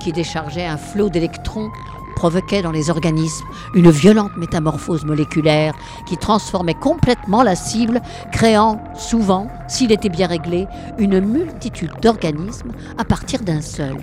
qui 0.00 0.12
déchargeait 0.12 0.66
un 0.66 0.76
flot 0.76 1.08
d'électrons, 1.08 1.70
provoquait 2.16 2.62
dans 2.62 2.72
les 2.72 2.90
organismes 2.90 3.46
une 3.74 3.90
violente 3.90 4.36
métamorphose 4.36 5.04
moléculaire 5.04 5.74
qui 6.06 6.16
transformait 6.16 6.74
complètement 6.74 7.44
la 7.44 7.54
cible, 7.54 8.00
créant 8.32 8.82
souvent, 8.96 9.48
s'il 9.68 9.92
était 9.92 10.08
bien 10.08 10.26
réglé, 10.26 10.66
une 10.98 11.20
multitude 11.20 11.92
d'organismes 12.02 12.72
à 12.98 13.04
partir 13.04 13.42
d'un 13.42 13.60
seul. 13.60 13.96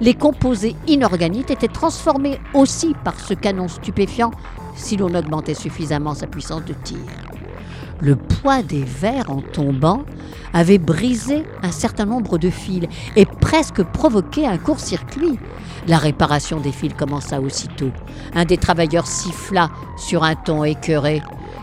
Les 0.00 0.14
composés 0.14 0.76
inorganiques 0.86 1.50
étaient 1.50 1.68
transformés 1.68 2.38
aussi 2.54 2.94
par 3.04 3.18
ce 3.18 3.34
canon 3.34 3.68
stupéfiant 3.68 4.30
si 4.76 4.96
l'on 4.96 5.14
augmentait 5.14 5.54
suffisamment 5.54 6.14
sa 6.14 6.26
puissance 6.26 6.64
de 6.64 6.72
tir. 6.72 6.98
Le 8.02 8.16
poids 8.16 8.62
des 8.62 8.82
vers 8.82 9.30
en 9.30 9.42
tombant 9.42 10.04
avait 10.54 10.78
brisé 10.78 11.44
un 11.62 11.70
certain 11.70 12.06
nombre 12.06 12.38
de 12.38 12.48
fils 12.48 12.86
et 13.14 13.26
presque 13.26 13.82
provoqué 13.82 14.46
un 14.46 14.56
court-circuit. 14.56 15.38
La 15.86 15.98
réparation 15.98 16.60
des 16.60 16.72
fils 16.72 16.94
commença 16.94 17.40
aussitôt. 17.40 17.90
Un 18.34 18.46
des 18.46 18.56
travailleurs 18.56 19.06
siffla 19.06 19.68
sur 19.98 20.24
un 20.24 20.34
ton 20.34 20.64
écœuré. 20.64 21.22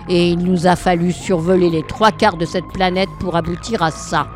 Et 0.09 0.29
il 0.29 0.39
nous 0.39 0.67
a 0.67 0.75
fallu 0.75 1.11
survoler 1.11 1.71
les 1.71 1.83
trois 1.83 2.11
quarts 2.11 2.37
de 2.37 2.45
cette 2.45 2.67
planète 2.67 3.09
pour 3.19 3.35
aboutir 3.35 3.81
à 3.81 3.89
ça. 3.89 4.27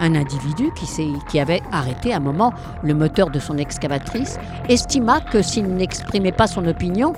Un 0.00 0.16
individu 0.16 0.70
qui, 0.74 0.86
qui 1.28 1.38
avait 1.38 1.62
arrêté 1.70 2.12
un 2.12 2.18
moment 2.18 2.52
le 2.82 2.92
moteur 2.92 3.30
de 3.30 3.38
son 3.38 3.56
excavatrice 3.56 4.36
estima 4.68 5.20
que 5.20 5.42
s'il 5.42 5.68
n'exprimait 5.68 6.32
pas 6.32 6.48
son 6.48 6.66
opinion, 6.66 7.12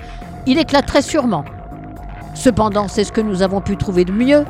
il 0.46 0.58
éclaterait 0.58 1.00
sûrement. 1.00 1.46
Cependant, 2.34 2.88
c'est 2.88 3.04
ce 3.04 3.12
que 3.12 3.20
nous 3.20 3.42
avons 3.42 3.60
pu 3.60 3.76
trouver 3.76 4.04
de 4.04 4.12
mieux. 4.12 4.44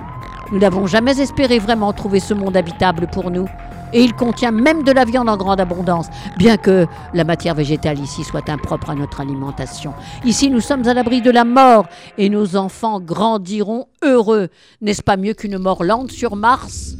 Nous 0.53 0.59
n'avons 0.59 0.87
jamais 0.87 1.21
espéré 1.21 1.59
vraiment 1.59 1.93
trouver 1.93 2.21
ce 2.21 2.35
monde 2.35 2.57
habitable 2.57 3.07
pour 3.11 3.31
nous. 3.31 3.47
Et 3.93 4.03
il 4.03 4.13
contient 4.13 4.51
même 4.51 4.83
de 4.83 4.91
la 4.91 5.05
viande 5.05 5.29
en 5.29 5.37
grande 5.37 5.61
abondance, 5.61 6.07
bien 6.37 6.57
que 6.57 6.87
la 7.13 7.23
matière 7.23 7.55
végétale 7.55 8.01
ici 8.01 8.25
soit 8.25 8.49
impropre 8.49 8.91
à 8.91 8.95
notre 8.97 9.21
alimentation. 9.21 9.93
Ici, 10.25 10.51
nous 10.51 10.61
sommes 10.61 10.89
à 10.89 10.95
l'abri 10.95 11.23
de 11.23 11.31
la 11.31 11.45
mort, 11.45 11.87
et 12.19 12.29
nos 12.29 12.57
enfants 12.57 12.99
grandiront 12.99 13.87
heureux. 14.03 14.49
N'est-ce 14.81 15.03
pas 15.03 15.17
mieux 15.17 15.35
qu'une 15.35 15.59
mort 15.59 15.85
lente 15.85 16.11
sur 16.11 16.35
Mars? 16.35 16.97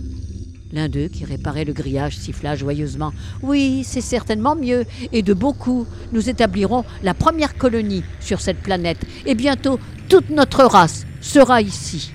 L'un 0.73 0.89
d'eux, 0.89 1.09
qui 1.09 1.25
réparait 1.25 1.65
le 1.65 1.73
grillage, 1.73 2.17
siffla 2.17 2.57
joyeusement. 2.57 3.13
Oui, 3.43 3.85
c'est 3.85 4.01
certainement 4.01 4.57
mieux, 4.57 4.85
et 5.13 5.23
de 5.23 5.35
beaucoup. 5.35 5.87
Nous 6.13 6.29
établirons 6.29 6.85
la 7.03 7.15
première 7.15 7.57
colonie 7.57 8.05
sur 8.21 8.41
cette 8.41 8.61
planète, 8.61 8.99
et 9.27 9.35
bientôt 9.35 9.79
toute 10.09 10.31
notre 10.31 10.65
race 10.65 11.07
sera 11.21 11.63
ici. 11.63 12.13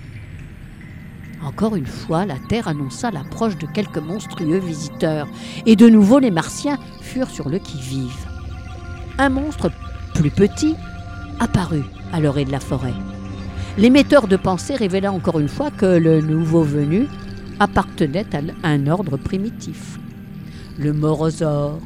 Encore 1.44 1.76
une 1.76 1.86
fois, 1.86 2.26
la 2.26 2.36
Terre 2.50 2.68
annonça 2.68 3.12
l'approche 3.12 3.58
de 3.58 3.66
quelques 3.66 3.98
monstrueux 3.98 4.60
visiteurs, 4.60 5.28
et 5.66 5.76
de 5.76 5.88
nouveau 5.88 6.20
les 6.20 6.32
Martiens 6.32 6.78
furent 7.02 7.30
sur 7.30 7.50
le 7.50 7.60
qui-vive. 7.60 8.28
Un 9.18 9.30
monstre 9.30 9.72
plus 10.14 10.32
petit 10.32 10.76
apparut 11.40 11.86
à 12.12 12.20
l'orée 12.20 12.46
de 12.46 12.52
la 12.52 12.60
forêt. 12.60 12.94
L'émetteur 13.78 14.28
de 14.28 14.36
pensée 14.36 14.76
révéla 14.76 15.12
encore 15.12 15.40
une 15.40 15.48
fois 15.48 15.72
que 15.72 15.86
le 15.86 16.22
nouveau 16.22 16.64
venu 16.64 17.08
appartenait 17.60 18.26
à 18.64 18.68
un 18.68 18.88
ordre 18.88 19.18
primitif. 19.18 19.98
Le 20.78 20.92
morosaure, 20.92 21.80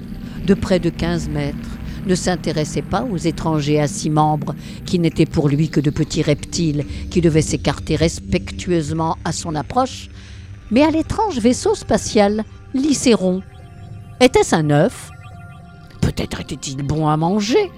de 0.46 0.54
près 0.54 0.80
de 0.80 0.90
15 0.90 1.30
mètres, 1.30 1.78
ne 2.06 2.16
s'intéressait 2.16 2.82
pas 2.82 3.04
aux 3.04 3.18
étrangers 3.18 3.80
à 3.80 3.88
six 3.88 4.10
membres, 4.10 4.56
qui 4.86 5.00
n'étaient 5.00 5.26
pour 5.26 5.50
lui 5.50 5.70
que 5.70 5.80
de 5.80 5.90
petits 5.90 6.22
reptiles 6.22 6.86
qui 7.10 7.22
devaient 7.22 7.42
s'écarter 7.42 7.96
respectueusement 7.96 9.18
à 9.24 9.32
son 9.32 9.56
approche, 9.56 10.10
mais 10.72 10.84
à 10.84 10.92
l'étrange 10.92 11.40
vaisseau 11.40 11.76
spatial, 11.76 12.44
Lycéron. 12.74 13.42
Était-ce 14.20 14.56
un 14.56 14.70
œuf? 14.70 15.10
Peut-être 16.02 16.42
était-il 16.42 16.84
bon 16.84 17.08
à 17.08 17.18
manger 17.18 17.72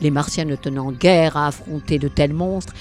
Les 0.00 0.10
Martiens 0.10 0.44
ne 0.44 0.56
tenant 0.56 0.92
guère 0.92 1.36
à 1.36 1.48
affronter 1.48 1.98
de 1.98 2.08
tels 2.08 2.32
monstres, 2.34 2.74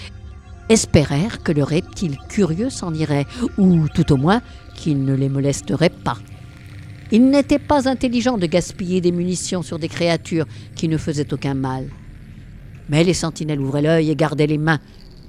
espérèrent 0.70 1.44
que 1.44 1.52
le 1.52 1.64
reptile 1.64 2.18
curieux 2.30 2.70
s'en 2.70 2.94
irait, 2.94 3.28
ou 3.58 3.88
tout 3.90 4.12
au 4.12 4.18
moins 4.18 4.42
qu'il 4.76 5.04
ne 5.04 5.14
les 5.14 5.30
molesterait 5.30 5.90
pas. 5.90 6.18
Il 7.14 7.30
n'était 7.30 7.60
pas 7.60 7.88
intelligent 7.88 8.40
de 8.40 8.48
gaspiller 8.48 9.00
des 9.00 9.12
munitions 9.12 9.62
sur 9.62 9.78
des 9.78 9.88
créatures 9.88 10.48
qui 10.76 10.88
ne 10.88 10.98
faisaient 10.98 11.32
aucun 11.32 11.54
mal. 11.54 11.86
Mais 12.90 13.04
les 13.04 13.14
sentinelles 13.14 13.62
ouvraient 13.62 13.84
l'œil 13.84 14.10
et 14.10 14.16
gardaient 14.16 14.48
les 14.48 14.58
mains 14.58 14.80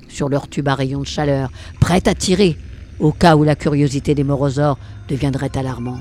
sur 0.08 0.30
leurs 0.30 0.48
tubes 0.48 0.68
à 0.68 0.74
rayons 0.74 1.02
de 1.02 1.06
chaleur, 1.06 1.52
prêtes 1.80 2.08
à 2.08 2.14
tirer 2.14 2.56
au 2.98 3.12
cas 3.12 3.36
où 3.36 3.44
la 3.44 3.54
curiosité 3.54 4.14
des 4.14 4.24
morosaures 4.24 4.78
deviendrait 5.08 5.54
alarmante. 5.58 6.00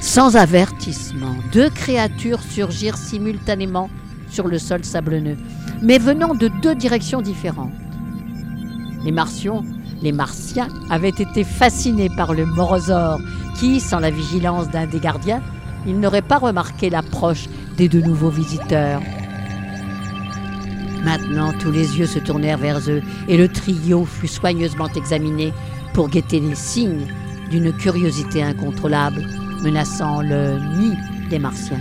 Sans 0.00 0.36
avertissement, 0.36 1.34
deux 1.52 1.70
créatures 1.70 2.44
surgirent 2.44 2.96
simultanément 2.96 3.90
sur 4.30 4.46
le 4.46 4.60
sol 4.60 4.84
sablonneux, 4.84 5.36
mais 5.82 5.98
venant 5.98 6.36
de 6.36 6.46
deux 6.62 6.76
directions 6.76 7.22
différentes. 7.22 7.72
Les 9.04 9.10
Martiens, 9.10 9.64
les 10.02 10.12
Martiens 10.12 10.68
avaient 10.90 11.08
été 11.08 11.44
fascinés 11.44 12.10
par 12.10 12.34
le 12.34 12.44
morosaure 12.44 13.20
qui, 13.58 13.80
sans 13.80 14.00
la 14.00 14.10
vigilance 14.10 14.68
d'un 14.68 14.86
des 14.86 15.00
gardiens, 15.00 15.42
ils 15.86 15.98
n'auraient 15.98 16.22
pas 16.22 16.38
remarqué 16.38 16.90
l'approche 16.90 17.48
des 17.76 17.88
deux 17.88 18.00
nouveaux 18.00 18.30
visiteurs. 18.30 19.00
Maintenant, 21.04 21.52
tous 21.58 21.70
les 21.70 21.98
yeux 21.98 22.06
se 22.06 22.18
tournèrent 22.18 22.58
vers 22.58 22.78
eux 22.88 23.02
et 23.28 23.36
le 23.36 23.48
trio 23.48 24.04
fut 24.04 24.28
soigneusement 24.28 24.88
examiné 24.94 25.52
pour 25.94 26.08
guetter 26.08 26.38
les 26.38 26.54
signes 26.54 27.06
d'une 27.50 27.72
curiosité 27.72 28.42
incontrôlable 28.42 29.22
menaçant 29.62 30.22
le 30.22 30.58
nid 30.78 30.96
des 31.28 31.38
Martiens. 31.38 31.80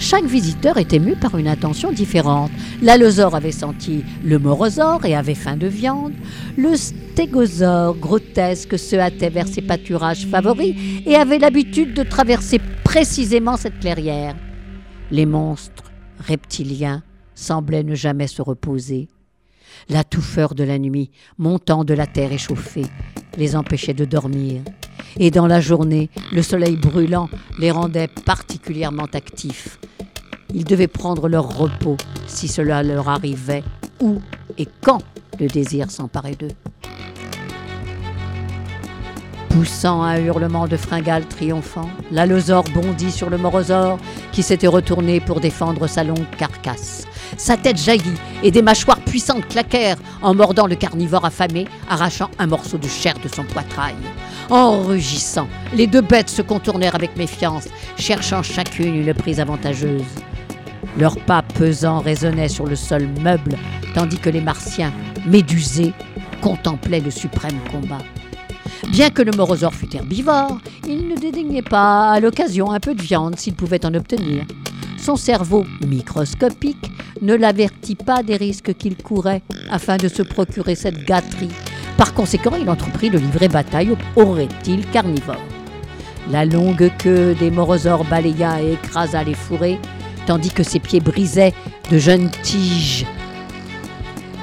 Chaque 0.00 0.24
visiteur 0.24 0.78
était 0.78 0.98
mu 0.98 1.14
par 1.14 1.36
une 1.36 1.46
intention 1.46 1.92
différente. 1.92 2.50
L'allosaure 2.80 3.34
avait 3.34 3.52
senti 3.52 4.02
le 4.24 4.38
morosaure 4.38 5.04
et 5.04 5.14
avait 5.14 5.34
faim 5.34 5.58
de 5.58 5.66
viande. 5.66 6.14
Le 6.56 6.74
stégosaure 6.74 7.96
grotesque 7.96 8.78
se 8.78 8.96
hâtait 8.96 9.28
vers 9.28 9.46
ses 9.46 9.60
pâturages 9.60 10.26
favoris 10.26 10.74
et 11.04 11.16
avait 11.16 11.38
l'habitude 11.38 11.92
de 11.92 12.02
traverser 12.02 12.60
précisément 12.82 13.58
cette 13.58 13.78
clairière. 13.78 14.34
Les 15.10 15.26
monstres 15.26 15.92
reptiliens 16.18 17.02
semblaient 17.34 17.84
ne 17.84 17.94
jamais 17.94 18.26
se 18.26 18.40
reposer. 18.40 19.08
La 19.90 20.02
touffeur 20.02 20.54
de 20.54 20.64
la 20.64 20.78
nuit, 20.78 21.10
montant 21.36 21.84
de 21.84 21.92
la 21.94 22.06
terre 22.06 22.32
échauffée, 22.32 22.86
les 23.36 23.54
empêchait 23.54 23.94
de 23.94 24.06
dormir. 24.06 24.62
Et 25.18 25.30
dans 25.30 25.46
la 25.46 25.60
journée, 25.60 26.10
le 26.32 26.42
soleil 26.42 26.76
brûlant 26.76 27.28
les 27.58 27.70
rendait 27.70 28.08
particulièrement 28.08 29.08
actifs. 29.12 29.78
Ils 30.54 30.64
devaient 30.64 30.88
prendre 30.88 31.28
leur 31.28 31.56
repos 31.56 31.96
si 32.26 32.48
cela 32.48 32.82
leur 32.82 33.08
arrivait, 33.08 33.62
où 34.00 34.20
et 34.58 34.66
quand 34.80 35.02
le 35.38 35.46
désir 35.46 35.90
s'emparait 35.90 36.34
d'eux. 36.34 36.48
Poussant 39.50 40.02
un 40.02 40.18
hurlement 40.18 40.68
de 40.68 40.76
fringale 40.76 41.26
triomphant, 41.26 41.90
l'allosaure 42.12 42.64
bondit 42.72 43.10
sur 43.10 43.30
le 43.30 43.36
morosaure 43.36 43.98
qui 44.30 44.42
s'était 44.42 44.68
retourné 44.68 45.20
pour 45.20 45.40
défendre 45.40 45.88
sa 45.88 46.04
longue 46.04 46.30
carcasse. 46.38 47.06
Sa 47.40 47.56
tête 47.56 47.78
jaillit 47.78 48.20
et 48.42 48.50
des 48.50 48.60
mâchoires 48.60 49.00
puissantes 49.00 49.48
claquèrent 49.48 49.96
en 50.20 50.34
mordant 50.34 50.66
le 50.66 50.74
carnivore 50.76 51.24
affamé, 51.24 51.66
arrachant 51.88 52.30
un 52.38 52.46
morceau 52.46 52.76
de 52.76 52.86
chair 52.86 53.14
de 53.24 53.28
son 53.34 53.44
poitrail. 53.44 53.94
En 54.50 54.82
rugissant, 54.82 55.48
les 55.74 55.86
deux 55.86 56.02
bêtes 56.02 56.28
se 56.28 56.42
contournèrent 56.42 56.94
avec 56.94 57.16
méfiance, 57.16 57.64
cherchant 57.96 58.42
chacune 58.42 58.94
une 58.94 59.14
prise 59.14 59.40
avantageuse. 59.40 60.04
Leurs 60.98 61.16
pas 61.16 61.40
pesants 61.40 62.00
résonnaient 62.00 62.50
sur 62.50 62.66
le 62.66 62.76
sol 62.76 63.08
meuble, 63.22 63.56
tandis 63.94 64.18
que 64.18 64.28
les 64.28 64.42
Martiens, 64.42 64.92
médusés, 65.24 65.94
contemplaient 66.42 67.00
le 67.00 67.10
suprême 67.10 67.58
combat. 67.72 68.04
Bien 68.90 69.08
que 69.08 69.22
le 69.22 69.32
morosaure 69.32 69.74
fût 69.74 69.96
herbivore, 69.96 70.58
il 70.86 71.08
ne 71.08 71.16
dédaignait 71.16 71.62
pas 71.62 72.10
à 72.10 72.20
l'occasion 72.20 72.70
un 72.70 72.80
peu 72.80 72.94
de 72.94 73.00
viande 73.00 73.38
s'il 73.38 73.54
pouvait 73.54 73.86
en 73.86 73.94
obtenir. 73.94 74.44
Son 74.98 75.16
cerveau 75.16 75.64
microscopique 75.86 76.90
ne 77.22 77.34
l'avertit 77.34 77.96
pas 77.96 78.22
des 78.22 78.36
risques 78.36 78.74
qu'il 78.74 78.96
courait 78.96 79.42
afin 79.70 79.96
de 79.96 80.08
se 80.08 80.22
procurer 80.22 80.74
cette 80.74 81.04
gâterie. 81.04 81.50
Par 81.96 82.14
conséquent, 82.14 82.56
il 82.60 82.70
entreprit 82.70 83.10
de 83.10 83.18
livrer 83.18 83.48
bataille 83.48 83.96
aux 84.16 84.32
reptiles 84.32 84.86
carnivores. 84.90 85.44
La 86.30 86.44
longue 86.44 86.90
queue 86.98 87.34
des 87.34 87.50
morosaures 87.50 88.04
balaya 88.04 88.62
et 88.62 88.72
écrasa 88.74 89.22
les 89.24 89.34
fourrés, 89.34 89.78
tandis 90.26 90.50
que 90.50 90.62
ses 90.62 90.78
pieds 90.78 91.00
brisaient 91.00 91.54
de 91.90 91.98
jeunes 91.98 92.30
tiges 92.42 93.04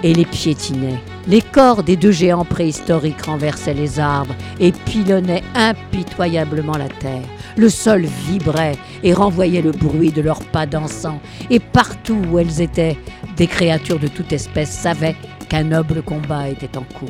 et 0.03 0.13
les 0.13 0.25
piétinaient. 0.25 0.99
Les 1.27 1.41
corps 1.41 1.83
des 1.83 1.97
deux 1.97 2.11
géants 2.11 2.45
préhistoriques 2.45 3.25
renversaient 3.25 3.73
les 3.73 3.99
arbres 3.99 4.35
et 4.59 4.71
pilonnaient 4.71 5.43
impitoyablement 5.55 6.77
la 6.77 6.87
terre. 6.87 7.23
Le 7.57 7.69
sol 7.69 8.05
vibrait 8.05 8.77
et 9.03 9.13
renvoyait 9.13 9.63
le 9.63 9.71
bruit 9.71 10.11
de 10.11 10.21
leurs 10.21 10.45
pas 10.45 10.67
dansants, 10.67 11.19
et 11.49 11.59
partout 11.59 12.21
où 12.31 12.37
elles 12.37 12.61
étaient, 12.61 12.97
des 13.35 13.47
créatures 13.47 13.99
de 13.99 14.07
toute 14.07 14.31
espèce 14.31 14.71
savaient 14.71 15.15
qu'un 15.49 15.63
noble 15.63 16.03
combat 16.03 16.49
était 16.49 16.77
en 16.77 16.83
cours. 16.83 17.09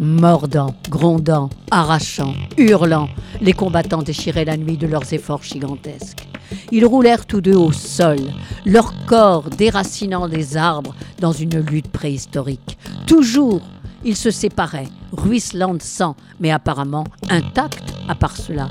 Mordant, 0.00 0.74
grondant, 0.88 1.50
arrachant, 1.70 2.34
hurlant, 2.56 3.08
les 3.40 3.52
combattants 3.52 4.02
déchiraient 4.02 4.44
la 4.44 4.56
nuit 4.56 4.76
de 4.76 4.86
leurs 4.86 5.12
efforts 5.12 5.42
gigantesques. 5.42 6.28
Ils 6.72 6.86
roulèrent 6.86 7.26
tous 7.26 7.40
deux 7.40 7.56
au 7.56 7.72
sol, 7.72 8.18
leur 8.64 8.94
corps 9.06 9.50
déracinant 9.50 10.28
des 10.28 10.56
arbres 10.56 10.94
dans 11.20 11.32
une 11.32 11.58
lutte 11.60 11.90
préhistorique. 11.90 12.78
Toujours, 13.06 13.60
ils 14.04 14.16
se 14.16 14.30
séparaient, 14.30 14.88
ruisselant 15.12 15.74
de 15.74 15.82
sang, 15.82 16.16
mais 16.40 16.50
apparemment 16.50 17.04
intacts 17.30 17.94
à 18.08 18.14
part 18.14 18.36
cela. 18.36 18.68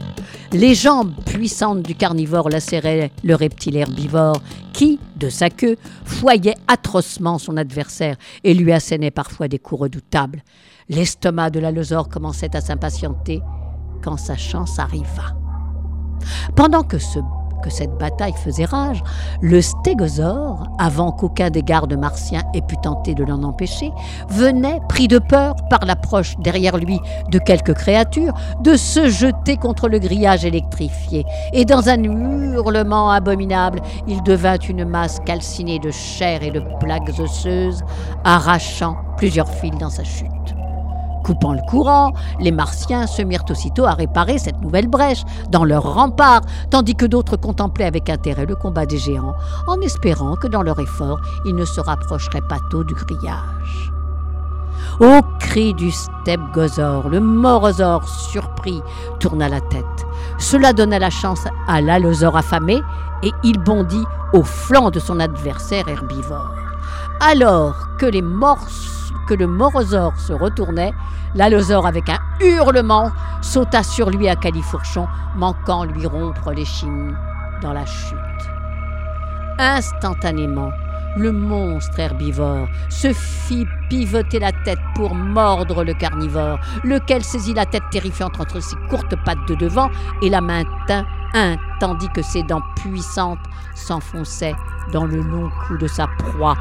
Les 0.53 0.75
jambes 0.75 1.13
puissantes 1.25 1.83
du 1.83 1.95
carnivore 1.95 2.49
lacéraient 2.49 3.11
le 3.23 3.35
reptile 3.35 3.77
herbivore 3.77 4.41
qui, 4.73 4.99
de 5.15 5.29
sa 5.29 5.49
queue, 5.49 5.77
foyait 6.05 6.55
atrocement 6.67 7.37
son 7.37 7.57
adversaire 7.57 8.15
et 8.43 8.53
lui 8.53 8.71
assénait 8.71 9.11
parfois 9.11 9.47
des 9.47 9.59
coups 9.59 9.81
redoutables. 9.81 10.43
L'estomac 10.89 11.49
de 11.49 11.59
l'allosaure 11.59 12.09
commençait 12.09 12.55
à 12.55 12.61
s'impatienter 12.61 13.41
quand 14.01 14.17
sa 14.17 14.37
chance 14.37 14.79
arriva. 14.79 15.35
Pendant 16.55 16.83
que 16.83 16.97
ce 16.97 17.19
que 17.61 17.69
cette 17.69 17.97
bataille 17.97 18.33
faisait 18.33 18.65
rage, 18.65 19.03
le 19.41 19.61
stégosaure, 19.61 20.67
avant 20.77 21.11
qu'aucun 21.11 21.49
des 21.49 21.63
gardes 21.63 21.97
martiens 21.97 22.43
ait 22.53 22.61
pu 22.61 22.75
tenter 22.77 23.13
de 23.13 23.23
l'en 23.23 23.43
empêcher, 23.43 23.91
venait, 24.29 24.81
pris 24.89 25.07
de 25.07 25.19
peur 25.19 25.55
par 25.69 25.85
l'approche 25.85 26.35
derrière 26.39 26.77
lui 26.77 26.99
de 27.31 27.39
quelques 27.39 27.73
créatures, 27.73 28.33
de 28.61 28.75
se 28.75 29.09
jeter 29.09 29.57
contre 29.57 29.89
le 29.89 29.99
grillage 29.99 30.45
électrifié. 30.45 31.25
Et 31.53 31.65
dans 31.65 31.89
un 31.89 32.03
hurlement 32.03 33.11
abominable, 33.11 33.81
il 34.07 34.21
devint 34.23 34.57
une 34.57 34.85
masse 34.85 35.19
calcinée 35.25 35.79
de 35.79 35.91
chair 35.91 36.43
et 36.43 36.51
de 36.51 36.61
plaques 36.79 37.19
osseuses, 37.19 37.83
arrachant 38.23 38.97
plusieurs 39.17 39.49
fils 39.49 39.77
dans 39.77 39.89
sa 39.89 40.03
chute. 40.03 40.56
Coupant 41.27 41.51
le 41.51 41.61
courant, 41.69 42.13
les 42.39 42.53
Martiens 42.53 43.05
se 43.05 43.21
mirent 43.21 43.43
aussitôt 43.49 43.85
à 43.85 43.91
réparer 43.91 44.37
cette 44.37 44.61
nouvelle 44.61 44.87
brèche 44.87 45.23
dans 45.49 45.65
leur 45.65 45.83
rempart, 45.83 46.39
tandis 46.69 46.95
que 46.95 47.05
d'autres 47.05 47.35
contemplaient 47.35 47.83
avec 47.83 48.09
intérêt 48.09 48.45
le 48.45 48.55
combat 48.55 48.85
des 48.85 48.97
géants, 48.97 49.35
en 49.67 49.81
espérant 49.81 50.37
que 50.37 50.47
dans 50.47 50.61
leur 50.61 50.79
effort, 50.79 51.19
ils 51.45 51.53
ne 51.53 51.65
se 51.65 51.81
rapprocheraient 51.81 52.47
pas 52.47 52.59
tôt 52.71 52.85
du 52.85 52.93
grillage. 52.93 53.91
Au 55.01 55.19
cri 55.37 55.73
du 55.73 55.91
stepgosaure, 55.91 57.09
le 57.09 57.19
morosaure 57.19 58.07
surpris 58.07 58.81
tourna 59.19 59.49
la 59.49 59.59
tête. 59.59 59.83
Cela 60.37 60.71
donna 60.71 60.97
la 60.97 61.09
chance 61.09 61.43
à 61.67 61.81
l'allosaure 61.81 62.37
affamé 62.37 62.81
et 63.21 63.33
il 63.43 63.59
bondit 63.59 64.05
au 64.31 64.43
flanc 64.43 64.91
de 64.91 64.99
son 64.99 65.19
adversaire 65.19 65.89
herbivore. 65.89 66.55
Alors 67.19 67.75
que 67.97 68.05
les 68.05 68.21
morses 68.21 69.06
que 69.27 69.33
le 69.33 69.47
morosaure 69.47 70.17
se 70.19 70.33
retournait, 70.33 70.93
l'allosaure, 71.35 71.85
avec 71.85 72.09
un 72.09 72.19
hurlement, 72.41 73.11
sauta 73.41 73.83
sur 73.83 74.09
lui 74.09 74.27
à 74.27 74.35
califourchon, 74.35 75.07
manquant 75.35 75.83
lui 75.83 76.05
rompre 76.07 76.51
l'échine 76.51 77.15
dans 77.61 77.73
la 77.73 77.85
chute. 77.85 78.17
Instantanément, 79.59 80.71
le 81.17 81.31
monstre 81.31 81.99
herbivore 81.99 82.67
se 82.89 83.11
fit 83.11 83.65
pivoter 83.89 84.39
la 84.39 84.51
tête 84.51 84.79
pour 84.95 85.15
mordre 85.15 85.83
le 85.83 85.93
carnivore, 85.93 86.59
lequel 86.83 87.23
saisit 87.23 87.53
la 87.53 87.65
tête 87.65 87.89
terrifiante 87.91 88.39
entre 88.39 88.59
ses 88.59 88.75
courtes 88.89 89.15
pattes 89.25 89.47
de 89.47 89.55
devant 89.55 89.89
et 90.21 90.29
la 90.29 90.41
maintint 90.41 91.05
un, 91.33 91.57
tandis 91.79 92.09
que 92.09 92.21
ses 92.21 92.43
dents 92.43 92.61
puissantes 92.75 93.39
s'enfonçaient 93.75 94.55
dans 94.93 95.05
le 95.05 95.21
long 95.21 95.49
cou 95.67 95.77
de 95.77 95.87
sa 95.87 96.07
proie 96.07 96.55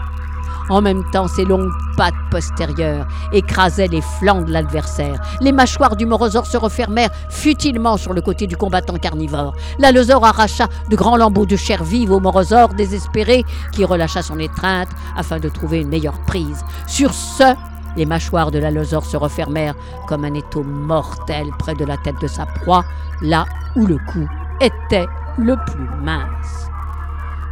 en 0.69 0.83
même 0.83 1.05
temps, 1.11 1.29
ses 1.29 1.45
longues 1.45 1.73
pattes 1.97 2.15
postérieures 2.31 3.07
écrasaient 3.33 3.87
les 3.87 4.03
flancs 4.03 4.43
de 4.43 4.53
l'adversaire. 4.53 5.21
Les 5.41 5.53
mâchoires 5.53 5.97
du 5.97 6.07
morosaure 6.07 6.47
se 6.47 6.57
refermèrent 6.57 7.11
futilement 7.31 7.97
sur 7.97 8.13
le 8.13 8.21
côté 8.21 8.47
du 8.47 8.57
combattant 8.57 8.97
carnivore. 8.97 9.55
L'allosaure 9.79 10.25
arracha 10.25 10.69
de 10.91 10.97
grands 10.97 11.17
lambeaux 11.17 11.47
de 11.47 11.57
chair 11.57 11.85
vive 11.85 12.11
au 12.11 12.21
morosaure 12.21 12.75
désespéré 12.75 13.45
qui 13.73 13.85
relâcha 13.85 14.23
son 14.23 14.39
étreinte 14.39 14.89
afin 15.17 15.39
de 15.39 15.49
trouver 15.49 15.81
une 15.81 15.89
meilleure 15.89 16.21
prise. 16.27 16.65
Sur 16.87 17.13
ce, 17.15 17.55
les 17.97 18.07
mâchoires 18.07 18.51
de 18.51 18.59
l'allosaure 18.59 19.05
se 19.05 19.17
refermèrent 19.17 19.75
comme 20.07 20.25
un 20.25 20.35
étau 20.35 20.63
mortel 20.63 21.47
près 21.59 21.75
de 21.75 21.85
la 21.85 21.97
tête 21.97 22.21
de 22.21 22.27
sa 22.27 22.45
proie, 22.45 22.85
là 23.23 23.47
où 23.75 23.87
le 23.87 23.99
cou 24.13 24.29
était 24.61 25.07
le 25.39 25.57
plus 25.67 25.89
mince. 26.05 26.69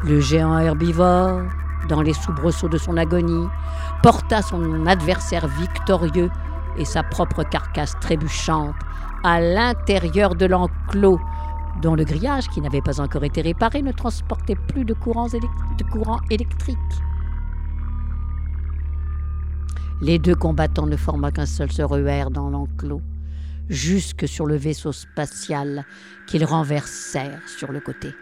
Le 0.04 0.20
géant 0.20 0.58
herbivore 0.58 1.42
dans 1.88 2.02
les 2.02 2.12
soubresauts 2.12 2.68
de 2.68 2.78
son 2.78 2.96
agonie, 2.96 3.46
porta 4.02 4.42
son 4.42 4.86
adversaire 4.86 5.46
victorieux 5.46 6.30
et 6.76 6.84
sa 6.84 7.02
propre 7.02 7.42
carcasse 7.44 7.94
trébuchante 8.00 8.74
à 9.22 9.40
l'intérieur 9.40 10.34
de 10.34 10.46
l'enclos, 10.46 11.20
dont 11.82 11.94
le 11.94 12.04
grillage, 12.04 12.48
qui 12.48 12.60
n'avait 12.60 12.82
pas 12.82 13.00
encore 13.00 13.24
été 13.24 13.40
réparé, 13.40 13.82
ne 13.82 13.92
transportait 13.92 14.56
plus 14.56 14.84
de 14.84 14.94
courants, 14.94 15.28
électriques. 16.30 16.78
Les 20.02 20.18
deux 20.18 20.34
combattants 20.34 20.86
ne 20.86 20.96
formant 20.96 21.30
qu'un 21.30 21.46
seul 21.46 21.70
se 21.72 21.82
ruèrent 21.82 22.30
dans 22.30 22.50
l'enclos. 22.50 23.02
jusque 23.68 24.28
sur 24.28 24.46
le 24.46 24.56
vaisseau 24.56 24.92
spatial 24.92 25.84
qu'ils 26.26 26.44
renversèrent 26.44 27.48
sur 27.48 27.72
le 27.72 27.80
côté. 27.80 28.14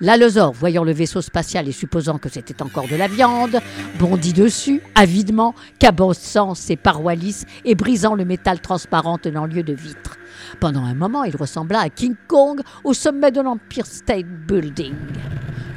L'allosaure, 0.00 0.52
voyant 0.52 0.84
le 0.84 0.92
vaisseau 0.92 1.20
spatial 1.20 1.68
et 1.68 1.72
supposant 1.72 2.18
que 2.18 2.28
c'était 2.28 2.62
encore 2.62 2.88
de 2.88 2.96
la 2.96 3.08
viande, 3.08 3.60
bondit 3.98 4.32
dessus, 4.32 4.80
avidement, 4.94 5.54
cabossant 5.78 6.54
ses 6.54 6.76
parois 6.76 7.14
lisses 7.14 7.46
et 7.64 7.74
brisant 7.74 8.14
le 8.14 8.24
métal 8.24 8.60
transparent 8.60 9.18
tenant 9.18 9.46
lieu 9.46 9.62
de 9.62 9.72
vitre. 9.72 10.18
Pendant 10.60 10.84
un 10.84 10.94
moment, 10.94 11.24
il 11.24 11.36
ressembla 11.36 11.80
à 11.80 11.88
King 11.88 12.14
Kong 12.28 12.60
au 12.84 12.94
sommet 12.94 13.30
de 13.30 13.40
l'Empire 13.40 13.86
State 13.86 14.26
Building. 14.26 14.94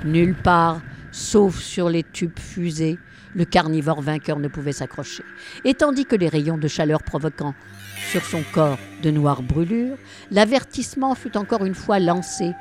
Nulle 0.05 0.35
part, 0.35 0.81
sauf 1.11 1.59
sur 1.59 1.89
les 1.89 2.03
tubes 2.03 2.39
fusées, 2.39 2.97
le 3.35 3.45
carnivore 3.45 4.01
vainqueur 4.01 4.39
ne 4.39 4.47
pouvait 4.47 4.71
s'accrocher. 4.71 5.23
Et 5.63 5.73
tandis 5.73 6.05
que 6.05 6.15
les 6.15 6.29
rayons 6.29 6.57
de 6.57 6.67
chaleur 6.67 7.03
provoquant 7.03 7.53
sur 8.11 8.23
son 8.25 8.43
corps 8.53 8.79
de 9.03 9.11
noires 9.11 9.43
brûlures, 9.43 9.97
l'avertissement 10.31 11.15
fut 11.15 11.37
encore 11.37 11.65
une 11.65 11.75
fois 11.75 11.99
lancé 11.99 12.53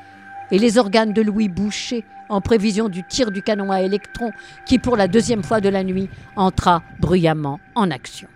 et 0.50 0.58
les 0.58 0.78
organes 0.78 1.12
de 1.12 1.22
Louis 1.22 1.48
bouchés 1.48 2.04
en 2.28 2.40
prévision 2.40 2.88
du 2.88 3.04
tir 3.04 3.30
du 3.30 3.42
canon 3.42 3.70
à 3.70 3.82
électrons 3.82 4.30
qui, 4.66 4.78
pour 4.78 4.96
la 4.96 5.08
deuxième 5.08 5.42
fois 5.42 5.60
de 5.60 5.68
la 5.68 5.84
nuit, 5.84 6.08
entra 6.36 6.82
bruyamment 7.00 7.60
en 7.74 7.90
action. 7.90 8.28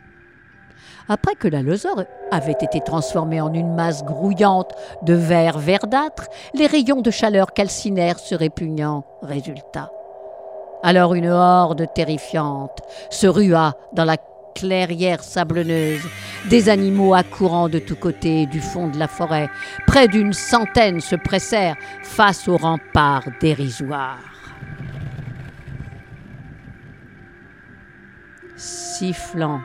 Après 1.09 1.35
que 1.35 1.48
l'allosaure 1.48 2.05
avait 2.31 2.53
été 2.53 2.81
transformé 2.81 3.40
en 3.40 3.53
une 3.53 3.75
masse 3.75 4.05
grouillante 4.05 4.72
de 5.03 5.14
verre 5.14 5.59
verdâtre, 5.59 6.29
les 6.55 6.66
rayons 6.66 7.03
de 7.03 7.11
chaleur 7.11 7.53
calcinèrent 7.53 8.18
ce 8.18 8.35
répugnant 8.35 9.05
résultat. 9.20 9.90
Alors 10.83 11.14
une 11.14 11.29
horde 11.29 11.87
terrifiante 11.94 12.79
se 13.11 13.27
rua 13.27 13.75
dans 13.92 14.05
la 14.05 14.16
clairière 14.55 15.23
sablonneuse, 15.23 16.03
des 16.49 16.69
animaux 16.69 17.15
accourant 17.15 17.69
de 17.69 17.79
tous 17.79 17.97
côtés 17.97 18.47
du 18.47 18.61
fond 18.61 18.88
de 18.88 18.99
la 18.99 19.09
forêt. 19.09 19.49
Près 19.87 20.09
d'une 20.09 20.33
centaine 20.33 21.01
se 21.01 21.17
pressèrent 21.17 21.77
face 22.03 22.49
aux 22.49 22.57
remparts 22.57 23.29
dérisoires. 23.41 24.19
Sifflant 28.57 29.61